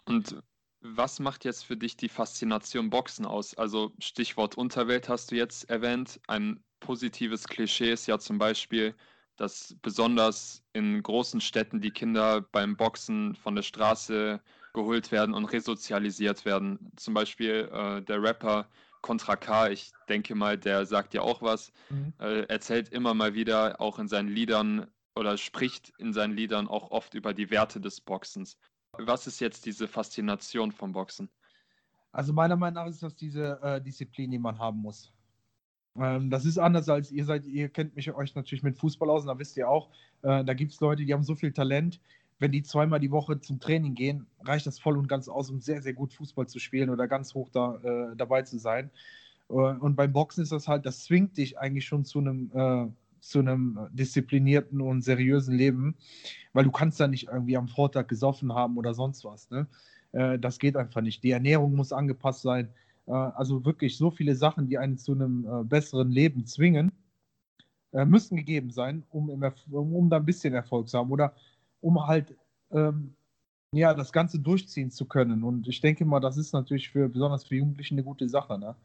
[0.05, 0.43] Und
[0.81, 3.57] was macht jetzt für dich die Faszination Boxen aus?
[3.57, 6.21] Also Stichwort Unterwelt hast du jetzt erwähnt.
[6.29, 8.95] Ein positives Klischee ist ja zum Beispiel,
[9.37, 14.41] dass besonders in großen Städten die Kinder beim Boxen von der Straße
[14.75, 16.93] geholt werden und resozialisiert werden.
[16.97, 18.69] Zum Beispiel äh, der Rapper
[19.01, 22.13] Contra K, ich denke mal, der sagt ja auch was, mhm.
[22.19, 26.91] äh, erzählt immer mal wieder auch in seinen Liedern oder spricht in seinen Liedern auch
[26.91, 28.59] oft über die Werte des Boxens.
[28.93, 31.29] Was ist jetzt diese Faszination vom Boxen?
[32.13, 35.13] Also meiner Meinung nach ist das diese äh, Disziplin, die man haben muss.
[35.97, 39.23] Ähm, das ist anders als ihr seid, ihr kennt mich euch natürlich mit Fußball aus
[39.23, 39.91] und da wisst ihr auch,
[40.23, 42.01] äh, da gibt es Leute, die haben so viel Talent,
[42.39, 45.61] wenn die zweimal die Woche zum Training gehen, reicht das voll und ganz aus, um
[45.61, 48.91] sehr, sehr gut Fußball zu spielen oder ganz hoch da, äh, dabei zu sein.
[49.49, 52.87] Äh, und beim Boxen ist das halt, das zwingt dich eigentlich schon zu einem, äh,
[53.21, 55.97] zu einem disziplinierten und seriösen Leben,
[56.53, 59.51] weil du kannst da nicht irgendwie am Vortag gesoffen haben oder sonst was.
[59.51, 59.67] Ne?
[60.13, 61.23] Äh, das geht einfach nicht.
[61.25, 62.69] Die Ernährung muss angepasst sein.
[63.07, 66.93] Äh, also wirklich so viele Sachen, die einen zu einem äh, besseren Leben zwingen,
[67.91, 71.11] müssen gegeben sein, um, im, um da ein bisschen Erfolg zu haben.
[71.11, 71.33] Oder
[71.81, 72.37] um halt
[72.71, 73.15] ähm,
[73.73, 75.45] ja, das Ganze durchziehen zu können.
[75.45, 78.59] Und ich denke mal, das ist natürlich für besonders für Jugendliche eine gute Sache.
[78.59, 78.77] Ne?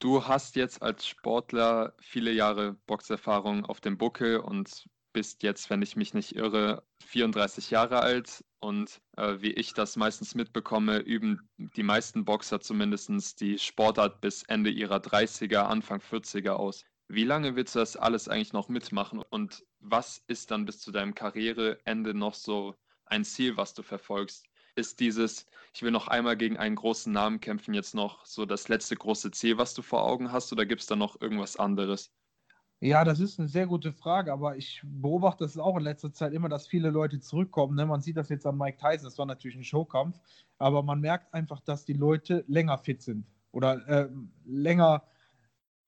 [0.00, 5.82] Du hast jetzt als Sportler viele Jahre Boxerfahrung auf dem Buckel und bist jetzt, wenn
[5.82, 8.44] ich mich nicht irre, 34 Jahre alt.
[8.60, 14.44] Und äh, wie ich das meistens mitbekomme, üben die meisten Boxer zumindest die Sportart bis
[14.44, 16.84] Ende ihrer 30er, Anfang 40er aus.
[17.12, 20.90] Wie lange willst du das alles eigentlich noch mitmachen und was ist dann bis zu
[20.92, 24.46] deinem Karriereende noch so ein Ziel, was du verfolgst?
[24.76, 28.68] Ist dieses, ich will noch einmal gegen einen großen Namen kämpfen, jetzt noch so das
[28.68, 32.10] letzte große Ziel, was du vor Augen hast, oder gibt es da noch irgendwas anderes?
[32.80, 36.32] Ja, das ist eine sehr gute Frage, aber ich beobachte es auch in letzter Zeit
[36.32, 37.76] immer, dass viele Leute zurückkommen.
[37.76, 37.84] Ne?
[37.84, 40.18] Man sieht das jetzt an Mike Tyson, das war natürlich ein Showkampf,
[40.56, 44.08] aber man merkt einfach, dass die Leute länger fit sind oder äh,
[44.46, 45.02] länger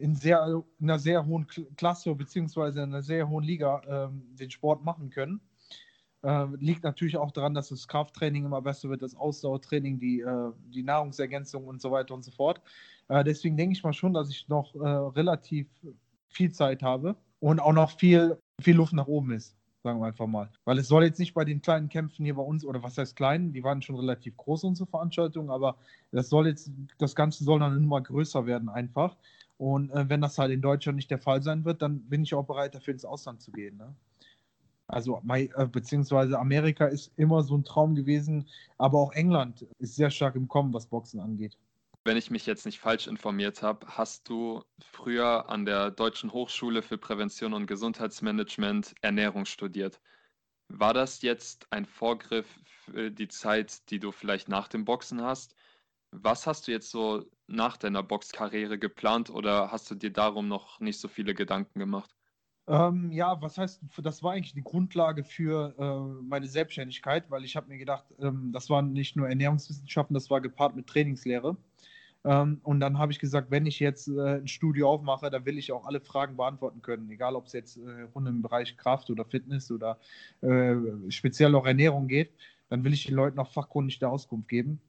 [0.05, 4.51] in, sehr, in einer sehr hohen Klasse beziehungsweise in einer sehr hohen Liga ähm, den
[4.51, 5.41] Sport machen können.
[6.23, 10.53] Äh, liegt natürlich auch daran, dass das Krafttraining immer besser wird, das Ausdauertraining, die, äh,
[10.67, 12.61] die Nahrungsergänzung und so weiter und so fort.
[13.09, 15.69] Äh, deswegen denke ich mal schon, dass ich noch äh, relativ
[16.29, 19.57] viel Zeit habe und auch noch viel, viel Luft nach oben ist.
[19.83, 20.51] sagen wir einfach mal.
[20.65, 23.17] Weil es soll jetzt nicht bei den kleinen Kämpfen hier bei uns, oder was heißt
[23.17, 25.77] klein, die waren schon relativ groß, unsere Veranstaltungen, aber
[26.11, 29.17] das soll jetzt, das Ganze soll dann immer größer werden einfach.
[29.65, 32.35] Und äh, wenn das halt in Deutschland nicht der Fall sein wird, dann bin ich
[32.35, 33.79] auch bereit, dafür ins Ausland zu gehen.
[33.79, 33.97] Ne?
[34.89, 38.47] Also, äh, beziehungsweise Amerika ist immer so ein Traum gewesen,
[38.77, 41.57] aber auch England ist sehr stark im Kommen, was Boxen angeht.
[42.05, 46.83] Wenn ich mich jetzt nicht falsch informiert habe, hast du früher an der Deutschen Hochschule
[46.83, 49.99] für Prävention und Gesundheitsmanagement Ernährung studiert.
[50.69, 55.55] War das jetzt ein Vorgriff für die Zeit, die du vielleicht nach dem Boxen hast?
[56.11, 60.81] Was hast du jetzt so nach deiner Boxkarriere geplant oder hast du dir darum noch
[60.81, 62.15] nicht so viele Gedanken gemacht?
[62.67, 67.57] Ähm, ja, was heißt, das war eigentlich die Grundlage für äh, meine Selbstständigkeit, weil ich
[67.57, 71.59] habe mir gedacht, ähm, das waren nicht nur Ernährungswissenschaften, das war gepaart mit Trainingslehre.
[72.25, 75.59] Ähm, und dann habe ich gesagt, wenn ich jetzt äh, ein Studio aufmache, dann will
[75.59, 79.11] ich auch alle Fragen beantworten können, egal ob es jetzt äh, rund im Bereich Kraft
[79.11, 79.99] oder Fitness oder
[80.41, 80.75] äh,
[81.11, 82.33] speziell auch Ernährung geht,
[82.71, 84.81] dann will ich den Leuten auch fachkundig der Auskunft geben.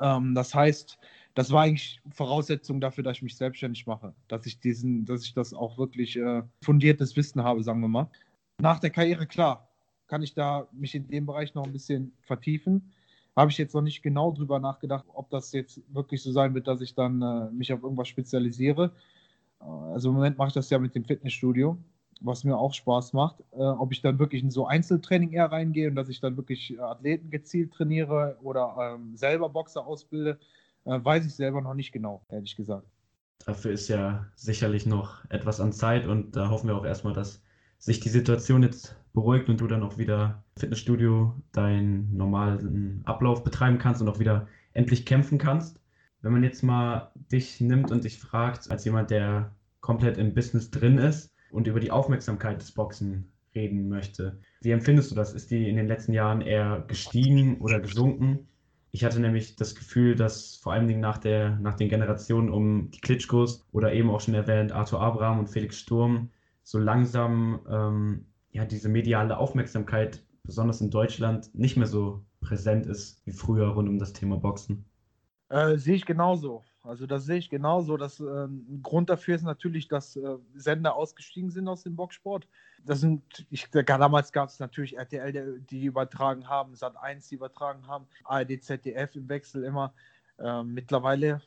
[0.00, 0.98] Ähm, das heißt,
[1.34, 5.34] das war eigentlich Voraussetzung dafür, dass ich mich selbstständig mache, dass ich diesen, dass ich
[5.34, 8.10] das auch wirklich äh, fundiertes Wissen habe, sagen wir mal.
[8.60, 9.68] Nach der Karriere, klar,
[10.08, 12.92] kann ich da mich in dem Bereich noch ein bisschen vertiefen.
[13.34, 16.66] Habe ich jetzt noch nicht genau drüber nachgedacht, ob das jetzt wirklich so sein wird,
[16.66, 18.92] dass ich dann äh, mich auf irgendwas spezialisiere.
[19.60, 21.78] Äh, also im Moment mache ich das ja mit dem Fitnessstudio,
[22.20, 23.40] was mir auch Spaß macht.
[23.52, 26.78] Äh, ob ich dann wirklich in so Einzeltraining eher reingehe und dass ich dann wirklich
[26.78, 32.24] Athleten gezielt trainiere oder ähm, selber Boxer ausbilde, äh, weiß ich selber noch nicht genau,
[32.28, 32.86] ehrlich gesagt.
[33.44, 37.42] Dafür ist ja sicherlich noch etwas an Zeit und da hoffen wir auch erstmal, dass
[37.78, 43.42] sich die Situation jetzt beruhigt und du dann auch wieder im Fitnessstudio deinen normalen Ablauf
[43.42, 45.80] betreiben kannst und auch wieder endlich kämpfen kannst.
[46.20, 50.70] Wenn man jetzt mal dich nimmt und dich fragt, als jemand, der komplett im Business
[50.70, 55.34] drin ist und über die Aufmerksamkeit des Boxen reden möchte, wie empfindest du das?
[55.34, 58.46] Ist die in den letzten Jahren eher gestiegen oder gesunken?
[58.94, 62.90] Ich hatte nämlich das Gefühl, dass vor allen Dingen nach, der, nach den Generationen um
[62.90, 66.30] die Klitschkos oder eben auch schon erwähnt Arthur Abraham und Felix Sturm
[66.62, 73.24] so langsam ähm, ja, diese mediale Aufmerksamkeit, besonders in Deutschland, nicht mehr so präsent ist
[73.26, 74.84] wie früher rund um das Thema Boxen.
[75.48, 76.62] Äh, sehe ich genauso.
[76.84, 77.96] Also das sehe ich genauso.
[77.96, 82.48] Das, äh, ein Grund dafür ist natürlich, dass äh, Sender ausgestiegen sind aus dem Boxsport.
[82.84, 88.06] Das sind, ich, damals gab es natürlich RTL, die übertragen haben, Sat1, die übertragen haben,
[88.24, 89.94] ARD, ZDF im Wechsel immer.
[90.40, 91.40] Ähm, mittlerweile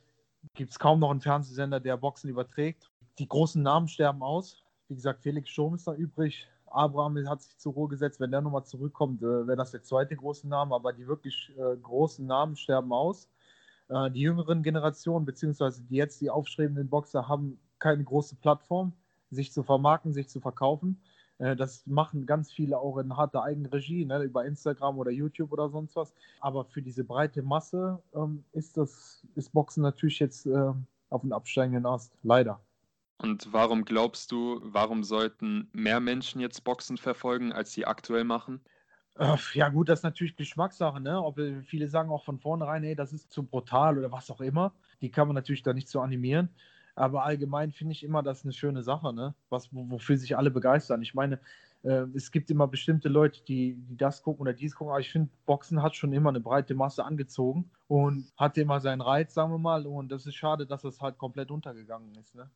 [0.54, 2.90] gibt es kaum noch einen Fernsehsender, der Boxen überträgt.
[3.20, 4.64] Die großen Namen sterben aus.
[4.88, 6.48] Wie gesagt, Felix Sturm ist da übrig.
[6.68, 8.20] Abraham hat sich zur Ruhe gesetzt.
[8.22, 10.74] Wenn der nochmal zurückkommt, äh, wäre das der zweite große Name.
[10.74, 13.28] Aber die wirklich äh, großen Namen sterben aus.
[13.90, 18.94] Äh, die jüngeren Generationen, beziehungsweise die jetzt die aufstrebenden Boxer, haben keine große Plattform,
[19.30, 21.02] sich zu vermarkten, sich zu verkaufen.
[21.38, 25.70] Äh, das machen ganz viele auch in harter Eigenregie, ne, über Instagram oder YouTube oder
[25.70, 26.14] sonst was.
[26.40, 30.72] Aber für diese breite Masse ähm, ist das ist Boxen natürlich jetzt äh,
[31.10, 32.60] auf dem absteigenden Ast, leider.
[33.18, 38.62] Und warum glaubst du, warum sollten mehr Menschen jetzt Boxen verfolgen, als sie aktuell machen?
[39.54, 41.22] Ja, gut, das ist natürlich Geschmackssache, ne?
[41.24, 44.42] Ob, äh, viele sagen auch von vornherein, hey, das ist zu brutal oder was auch
[44.42, 44.74] immer.
[45.02, 46.50] Die kann man natürlich da nicht so animieren.
[46.96, 49.34] Aber allgemein finde ich immer, das ist eine schöne Sache, ne?
[49.50, 51.02] Was, wofür sich alle begeistern.
[51.02, 51.40] Ich meine,
[51.84, 55.12] äh, es gibt immer bestimmte Leute, die, die das gucken oder dies gucken, aber ich
[55.12, 59.52] finde, Boxen hat schon immer eine breite Masse angezogen und hat immer seinen Reiz, sagen
[59.52, 59.86] wir mal.
[59.88, 62.36] Und das ist schade, dass das halt komplett untergegangen ist.
[62.36, 62.50] Ne?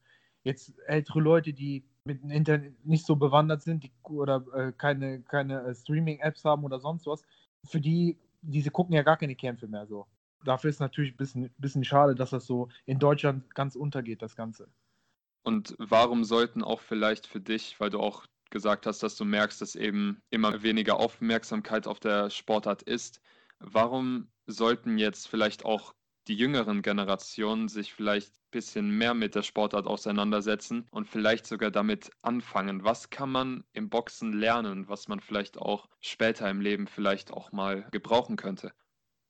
[0.43, 5.21] Jetzt ältere Leute, die mit dem Internet nicht so bewandert sind die, oder äh, keine,
[5.21, 7.23] keine äh, Streaming-Apps haben oder sonst was,
[7.65, 10.07] für die, diese gucken ja gar keine Kämpfe mehr so.
[10.45, 14.35] Dafür ist natürlich ein bisschen, bisschen schade, dass das so in Deutschland ganz untergeht, das
[14.35, 14.69] Ganze.
[15.43, 19.61] Und warum sollten auch vielleicht für dich, weil du auch gesagt hast, dass du merkst,
[19.61, 23.21] dass eben immer weniger Aufmerksamkeit auf der Sportart ist,
[23.59, 25.93] warum sollten jetzt vielleicht auch
[26.29, 31.71] die jüngeren Generationen sich vielleicht ein bisschen mehr mit der Sportart auseinandersetzen und vielleicht sogar
[31.71, 32.83] damit anfangen.
[32.83, 37.51] Was kann man im Boxen lernen, was man vielleicht auch später im Leben vielleicht auch
[37.51, 38.71] mal gebrauchen könnte?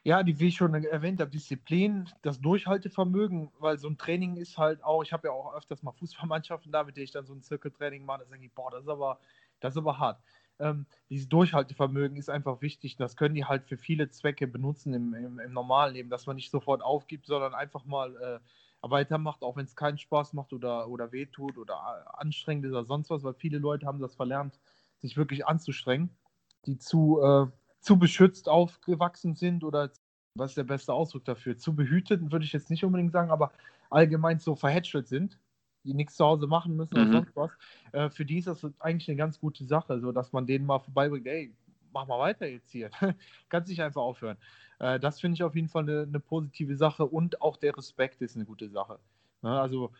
[0.03, 4.57] Ja, die, wie ich schon erwähnt habe, Disziplin, das Durchhaltevermögen, weil so ein Training ist
[4.57, 7.33] halt auch, ich habe ja auch öfters mal Fußballmannschaften da, mit denen ich dann so
[7.33, 9.19] ein Zirkeltraining mache, da sage ich, boah, das ist aber,
[9.59, 10.21] das ist aber hart
[10.59, 12.95] ähm, dieses Durchhaltevermögen ist einfach wichtig.
[12.97, 16.35] Das können die halt für viele Zwecke benutzen im, im, im normalen Leben, dass man
[16.35, 18.39] nicht sofort aufgibt, sondern einfach mal äh,
[18.81, 23.09] weitermacht, auch wenn es keinen Spaß macht oder, oder wehtut oder anstrengend ist oder sonst
[23.09, 24.59] was, weil viele Leute haben das verlernt,
[24.99, 26.09] sich wirklich anzustrengen,
[26.65, 27.47] die zu, äh,
[27.81, 29.91] zu beschützt aufgewachsen sind oder
[30.35, 31.57] was ist der beste Ausdruck dafür?
[31.57, 33.51] Zu behütet, würde ich jetzt nicht unbedingt sagen, aber
[33.89, 35.37] allgemein so verhätschelt sind
[35.83, 37.11] die nichts zu Hause machen müssen oder Mhm.
[37.11, 37.51] sonst was,
[37.91, 40.79] äh, für die ist das eigentlich eine ganz gute Sache, so dass man denen mal
[40.79, 41.53] vorbeibringt, ey,
[41.91, 42.89] mach mal weiter jetzt hier.
[43.49, 44.37] Kannst nicht einfach aufhören.
[44.79, 48.21] Äh, das finde ich auf jeden Fall eine, eine positive Sache und auch der Respekt
[48.21, 48.99] ist eine gute Sache.
[49.41, 49.59] Ne?
[49.59, 49.91] Also,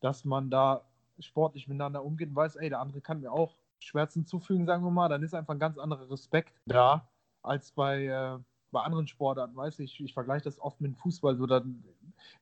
[0.00, 0.84] dass man da
[1.18, 4.90] sportlich miteinander umgeht und weiß, ey, der andere kann mir auch Schmerzen zufügen, sagen wir
[4.90, 7.08] mal, dann ist einfach ein ganz anderer Respekt da
[7.42, 8.38] als bei, äh,
[8.70, 9.56] bei anderen Sportarten.
[9.56, 11.84] Weiß ich, ich vergleiche das oft mit dem Fußball, so dann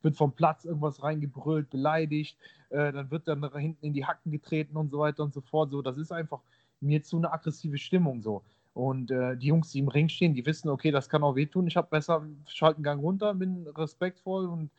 [0.03, 2.39] wird vom Platz irgendwas reingebrüllt, beleidigt,
[2.71, 5.71] äh, dann wird dann hinten in die Hacken getreten und so weiter und so fort.
[5.71, 6.41] So, das ist einfach
[6.81, 8.43] mir zu eine aggressive Stimmung so.
[8.75, 11.67] Und äh, die Jungs, die im Ring stehen, die wissen, okay, das kann auch wehtun.
[11.67, 14.71] Ich habe besser schalten Gang runter, bin respektvoll und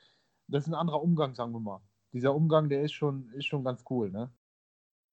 [0.48, 1.82] das ist ein anderer Umgang, sagen wir mal.
[2.14, 4.30] Dieser Umgang, der ist schon, ist schon ganz cool, ne?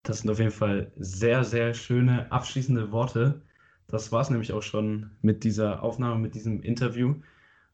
[0.03, 3.41] Das sind auf jeden Fall sehr, sehr schöne abschließende Worte.
[3.87, 7.15] Das war es nämlich auch schon mit dieser Aufnahme, mit diesem Interview.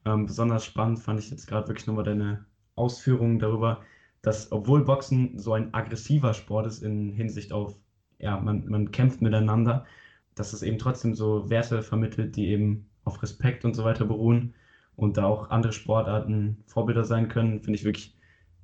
[0.04, 3.82] Ähm, besonders spannend fand ich jetzt gerade wirklich nochmal deine Ausführungen darüber,
[4.22, 7.76] dass obwohl Boxen so ein aggressiver Sport ist in Hinsicht auf,
[8.18, 9.86] ja, man, man kämpft miteinander,
[10.34, 14.54] dass es eben trotzdem so Werte vermittelt, die eben auf Respekt und so weiter beruhen
[14.96, 18.14] und da auch andere Sportarten Vorbilder sein können, finde ich wirklich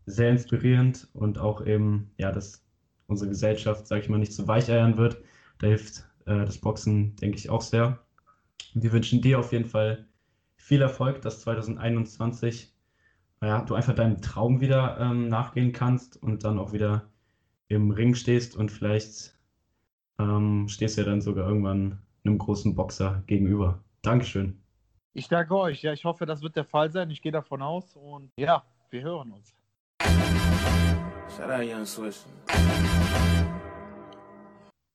[0.06, 2.64] sehr inspirierend und auch eben, ja, dass
[3.06, 5.18] unsere Gesellschaft, sage ich mal, nicht zu weicheiern wird.
[5.58, 7.98] Da hilft äh, das Boxen, denke ich, auch sehr.
[8.74, 10.06] Wir wünschen dir auf jeden Fall
[10.66, 12.74] viel Erfolg, dass 2021
[13.40, 17.08] ja, du einfach deinem Traum wieder ähm, nachgehen kannst und dann auch wieder
[17.68, 19.38] im Ring stehst und vielleicht
[20.18, 23.78] ähm, stehst du ja dann sogar irgendwann einem großen Boxer gegenüber.
[24.02, 24.60] Dankeschön.
[25.12, 25.82] Ich danke euch.
[25.82, 27.12] Ja, ich hoffe, das wird der Fall sein.
[27.12, 29.54] Ich gehe davon aus und ja, wir hören uns.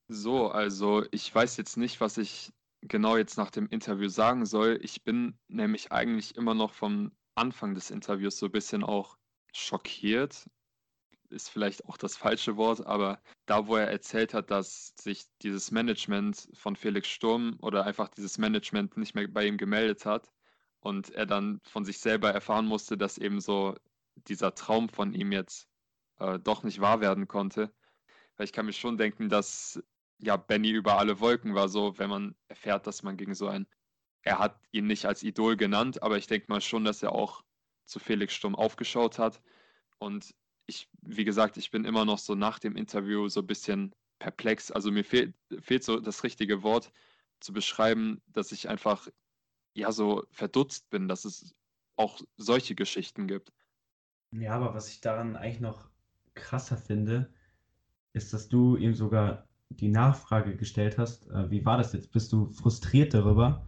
[0.08, 4.78] So, also ich weiß jetzt nicht, was ich genau jetzt nach dem Interview sagen soll.
[4.82, 9.16] Ich bin nämlich eigentlich immer noch vom Anfang des Interviews so ein bisschen auch
[9.52, 10.48] schockiert.
[11.30, 15.70] Ist vielleicht auch das falsche Wort, aber da, wo er erzählt hat, dass sich dieses
[15.70, 20.30] Management von Felix Sturm oder einfach dieses Management nicht mehr bei ihm gemeldet hat
[20.80, 23.76] und er dann von sich selber erfahren musste, dass eben so
[24.28, 25.68] dieser Traum von ihm jetzt
[26.18, 27.72] äh, doch nicht wahr werden konnte.
[28.36, 29.82] Weil ich kann mir schon denken, dass
[30.18, 33.66] ja Benny über alle Wolken war, so wenn man erfährt, dass man gegen so ein,
[34.22, 37.42] er hat ihn nicht als Idol genannt, aber ich denke mal schon, dass er auch
[37.84, 39.42] zu Felix Sturm aufgeschaut hat.
[39.98, 40.34] Und
[40.66, 44.70] ich, wie gesagt, ich bin immer noch so nach dem Interview so ein bisschen perplex.
[44.70, 46.92] Also mir fehlt, fehlt so das richtige Wort
[47.40, 49.08] zu beschreiben, dass ich einfach
[49.74, 51.54] ja so verdutzt bin, dass es
[51.96, 53.52] auch solche Geschichten gibt.
[54.32, 55.90] Ja, aber was ich daran eigentlich noch
[56.34, 57.32] krasser finde,
[58.12, 62.12] ist, dass du ihm sogar die Nachfrage gestellt hast, äh, wie war das jetzt?
[62.12, 63.66] Bist du frustriert darüber?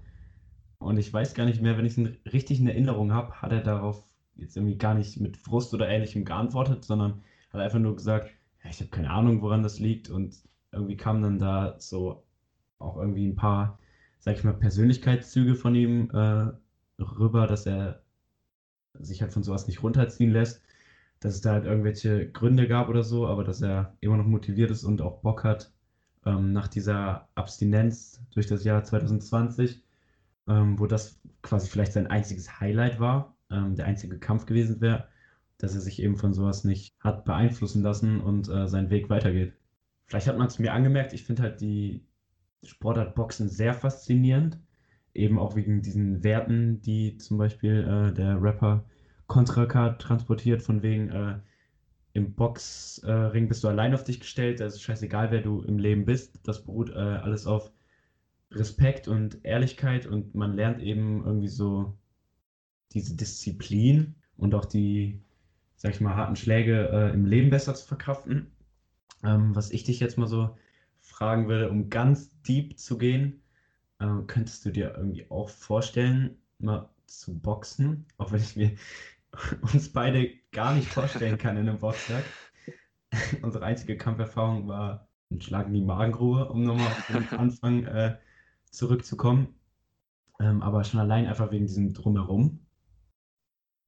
[0.78, 3.62] Und ich weiß gar nicht mehr, wenn ich es richtig in Erinnerung habe, hat er
[3.62, 4.04] darauf
[4.36, 8.28] jetzt irgendwie gar nicht mit Frust oder ähnlichem geantwortet, sondern hat einfach nur gesagt,
[8.62, 10.10] ja, ich habe keine Ahnung, woran das liegt.
[10.10, 10.36] Und
[10.72, 12.24] irgendwie kamen dann da so
[12.78, 13.78] auch irgendwie ein paar,
[14.18, 16.52] sag ich mal, Persönlichkeitszüge von ihm äh,
[17.00, 18.02] rüber, dass er
[18.94, 20.62] sich halt von sowas nicht runterziehen lässt,
[21.20, 24.70] dass es da halt irgendwelche Gründe gab oder so, aber dass er immer noch motiviert
[24.70, 25.73] ist und auch Bock hat,
[26.26, 29.82] ähm, nach dieser Abstinenz durch das Jahr 2020,
[30.48, 35.08] ähm, wo das quasi vielleicht sein einziges Highlight war, ähm, der einzige Kampf gewesen wäre,
[35.58, 39.54] dass er sich eben von sowas nicht hat beeinflussen lassen und äh, seinen Weg weitergeht.
[40.06, 42.06] Vielleicht hat man es mir angemerkt, ich finde halt die
[42.62, 44.58] Sportart Boxen sehr faszinierend,
[45.14, 48.84] eben auch wegen diesen Werten, die zum Beispiel äh, der Rapper
[49.26, 51.38] Contra K transportiert, von wegen äh,
[52.14, 56.04] im Boxring bist du allein auf dich gestellt, da ist scheißegal, wer du im Leben
[56.06, 56.40] bist.
[56.44, 57.72] Das beruht äh, alles auf
[58.52, 61.98] Respekt und Ehrlichkeit und man lernt eben irgendwie so
[62.92, 65.20] diese Disziplin und auch die,
[65.74, 68.46] sag ich mal, harten Schläge äh, im Leben besser zu verkraften.
[69.24, 70.56] Ähm, was ich dich jetzt mal so
[71.00, 73.42] fragen würde, um ganz deep zu gehen,
[73.98, 78.70] äh, könntest du dir irgendwie auch vorstellen, mal zu boxen, auch wenn ich mir
[79.72, 82.24] uns beide gar nicht vorstellen kann in einem Boxsack.
[83.42, 88.18] Unsere einzige Kampferfahrung war ein Schlag in die Magengrube, um nochmal auf den Anfang äh,
[88.70, 89.54] zurückzukommen.
[90.40, 92.66] Ähm, aber schon allein einfach wegen diesem Drumherum.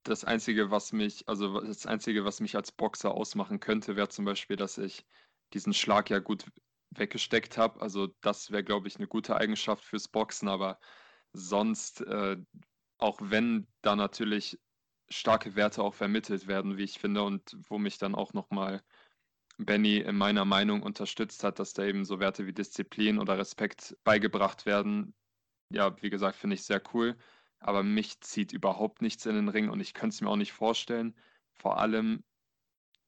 [0.03, 4.23] Das Einzige, was mich, also das Einzige, was mich als Boxer ausmachen könnte, wäre zum
[4.23, 5.05] Beispiel, dass ich
[5.53, 6.45] diesen Schlag ja gut
[6.91, 7.81] weggesteckt habe.
[7.81, 10.79] Also das wäre, glaube ich, eine gute Eigenschaft fürs Boxen, aber
[11.33, 12.37] sonst, äh,
[12.97, 14.59] auch wenn da natürlich
[15.09, 18.83] starke Werte auch vermittelt werden, wie ich finde, und wo mich dann auch nochmal
[19.57, 23.97] Benny in meiner Meinung unterstützt hat, dass da eben so Werte wie Disziplin oder Respekt
[24.03, 25.15] beigebracht werden.
[25.71, 27.17] Ja, wie gesagt, finde ich sehr cool.
[27.59, 30.53] Aber mich zieht überhaupt nichts in den Ring und ich könnte es mir auch nicht
[30.53, 31.15] vorstellen.
[31.55, 32.23] Vor allem,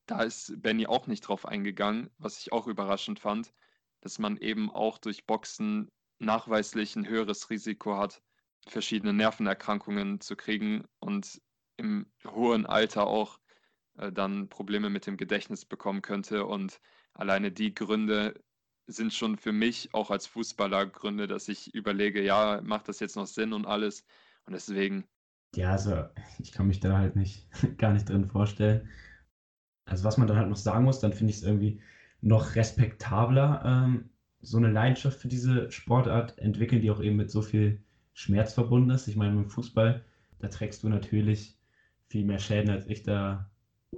[0.08, 3.54] da ist Benny auch nicht drauf eingegangen, was ich auch überraschend fand,
[4.02, 8.24] dass man eben auch durch Boxen nachweislich ein höheres Risiko hat,
[8.68, 11.40] verschiedene Nervenerkrankungen zu kriegen und
[11.80, 13.40] im hohen Alter auch
[13.98, 16.46] äh, dann Probleme mit dem Gedächtnis bekommen könnte.
[16.46, 16.80] Und
[17.14, 18.36] alleine die Gründe
[18.88, 23.16] sind schon für mich auch als Fußballer Gründe, dass ich überlege, ja, macht das jetzt
[23.16, 24.06] noch Sinn und alles.
[24.46, 25.06] Und deswegen.
[25.56, 26.06] Ja, also
[26.40, 28.90] ich kann mich da halt nicht gar nicht drin vorstellen.
[29.86, 31.82] Also was man dann halt noch sagen muss, dann finde ich es irgendwie
[32.22, 34.10] noch respektabler, ähm,
[34.42, 38.92] so eine Leidenschaft für diese Sportart entwickeln, die auch eben mit so viel Schmerz verbunden
[38.92, 39.08] ist.
[39.08, 40.04] Ich meine, beim Fußball,
[40.40, 41.59] da trägst du natürlich
[42.10, 43.50] viel mehr Schäden als ich da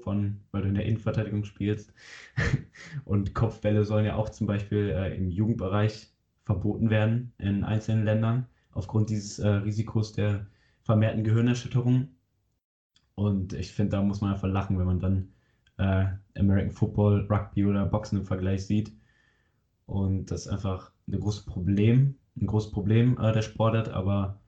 [0.03, 1.93] von, weil du in der Innenverteidigung spielst.
[3.05, 8.47] Und Kopfbälle sollen ja auch zum Beispiel äh, im Jugendbereich verboten werden in einzelnen Ländern
[8.71, 10.47] aufgrund dieses äh, Risikos der
[10.81, 12.09] vermehrten Gehirnerschütterung.
[13.15, 15.33] Und ich finde, da muss man einfach lachen, wenn man dann
[15.77, 16.07] äh,
[16.39, 18.93] American Football, Rugby oder Boxen im Vergleich sieht.
[19.85, 24.39] Und das ist einfach ein großes Problem, ein großes Problem äh, der Sportart, aber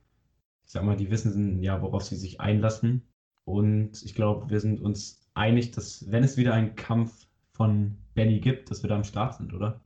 [0.66, 3.04] ich sag mal, die wissen ja, worauf sie sich einlassen.
[3.46, 8.40] Und ich glaube, wir sind uns einig, dass wenn es wieder einen Kampf von Benny
[8.40, 9.82] gibt, dass wir da am Start sind, oder?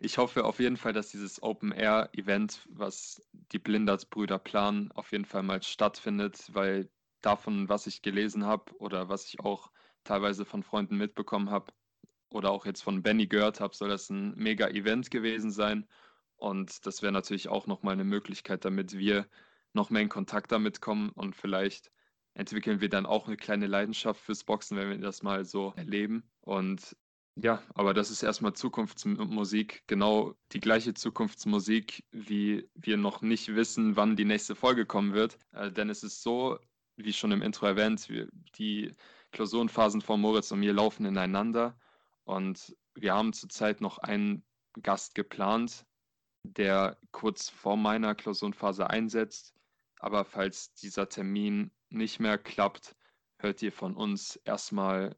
[0.00, 3.22] Ich hoffe auf jeden Fall, dass dieses Open-Air-Event, was
[3.52, 6.90] die Blinderts-Brüder planen, auf jeden Fall mal stattfindet, weil
[7.22, 9.70] davon, was ich gelesen habe oder was ich auch
[10.04, 11.72] teilweise von Freunden mitbekommen habe
[12.30, 15.86] oder auch jetzt von Benny gehört habe, soll das ein mega Event gewesen sein.
[16.36, 19.26] Und das wäre natürlich auch nochmal eine Möglichkeit, damit wir
[19.72, 21.92] noch mehr in Kontakt damit kommen und vielleicht
[22.34, 26.24] entwickeln wir dann auch eine kleine Leidenschaft fürs Boxen, wenn wir das mal so erleben.
[26.40, 26.96] Und
[27.36, 33.96] ja, aber das ist erstmal Zukunftsmusik, genau die gleiche Zukunftsmusik, wie wir noch nicht wissen,
[33.96, 35.38] wann die nächste Folge kommen wird.
[35.52, 36.58] Äh, denn es ist so,
[36.96, 38.28] wie schon im Intro erwähnt, wir,
[38.58, 38.92] die
[39.32, 41.78] Klausurenphasen von Moritz und mir laufen ineinander.
[42.24, 44.44] Und wir haben zurzeit noch einen
[44.82, 45.86] Gast geplant,
[46.44, 49.54] der kurz vor meiner Klausurenphase einsetzt.
[50.00, 52.96] Aber falls dieser Termin nicht mehr klappt,
[53.38, 55.16] hört ihr von uns erstmal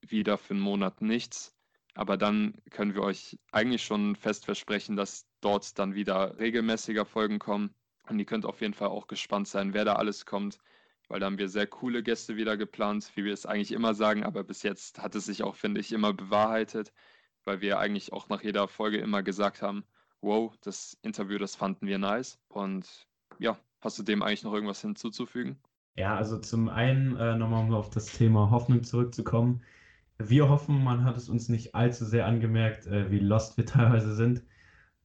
[0.00, 1.54] wieder für einen Monat nichts.
[1.94, 7.38] Aber dann können wir euch eigentlich schon fest versprechen, dass dort dann wieder regelmäßiger Folgen
[7.38, 7.74] kommen.
[8.08, 10.58] Und ihr könnt auf jeden Fall auch gespannt sein, wer da alles kommt,
[11.08, 14.24] weil da haben wir sehr coole Gäste wieder geplant, wie wir es eigentlich immer sagen.
[14.24, 16.92] Aber bis jetzt hat es sich auch, finde ich, immer bewahrheitet,
[17.44, 19.84] weil wir eigentlich auch nach jeder Folge immer gesagt haben,
[20.20, 22.38] wow, das Interview, das fanden wir nice.
[22.48, 23.08] Und
[23.38, 25.58] ja, hast du dem eigentlich noch irgendwas hinzuzufügen?
[25.96, 29.62] Ja, also zum einen äh, nochmal um auf das Thema Hoffnung zurückzukommen.
[30.18, 34.14] Wir hoffen, man hat es uns nicht allzu sehr angemerkt, äh, wie lost wir teilweise
[34.14, 34.42] sind.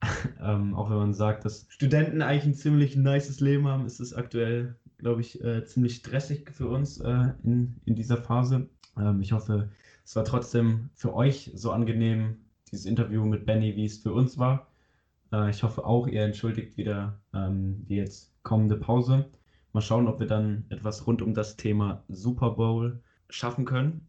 [0.42, 4.14] ähm, auch wenn man sagt, dass Studenten eigentlich ein ziemlich nices Leben haben, ist es
[4.14, 8.70] aktuell, glaube ich, äh, ziemlich stressig für uns äh, in, in dieser Phase.
[8.98, 9.70] Ähm, ich hoffe,
[10.04, 12.38] es war trotzdem für euch so angenehm,
[12.72, 14.68] dieses Interview mit Benny, wie es für uns war.
[15.32, 19.30] Äh, ich hoffe auch, ihr entschuldigt wieder ähm, die jetzt kommende Pause.
[19.74, 24.08] Mal schauen, ob wir dann etwas rund um das Thema Super Bowl schaffen können.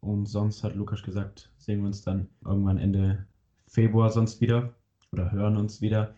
[0.00, 3.26] Und sonst hat Lukas gesagt, sehen wir uns dann irgendwann Ende
[3.66, 4.74] Februar sonst wieder
[5.12, 6.14] oder hören uns wieder.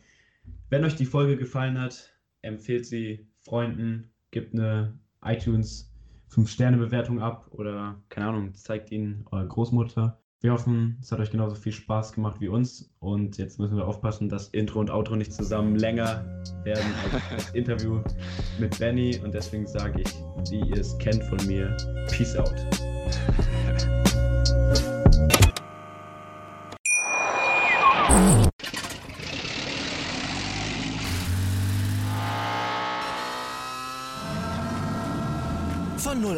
[0.70, 2.12] Wenn euch die Folge gefallen hat,
[2.42, 5.92] empfehlt sie Freunden, gibt eine iTunes
[6.30, 10.20] 5-Sterne-Bewertung ab oder keine Ahnung, zeigt ihnen eure Großmutter.
[10.44, 12.90] Wir hoffen, es hat euch genauso viel Spaß gemacht wie uns.
[13.00, 16.22] Und jetzt müssen wir aufpassen, dass Intro und Outro nicht zusammen länger
[16.64, 18.02] werden als das Interview
[18.58, 19.18] mit Benny.
[19.24, 20.14] Und deswegen sage ich,
[20.50, 21.74] wie ihr es kennt von mir,
[22.10, 22.52] Peace out.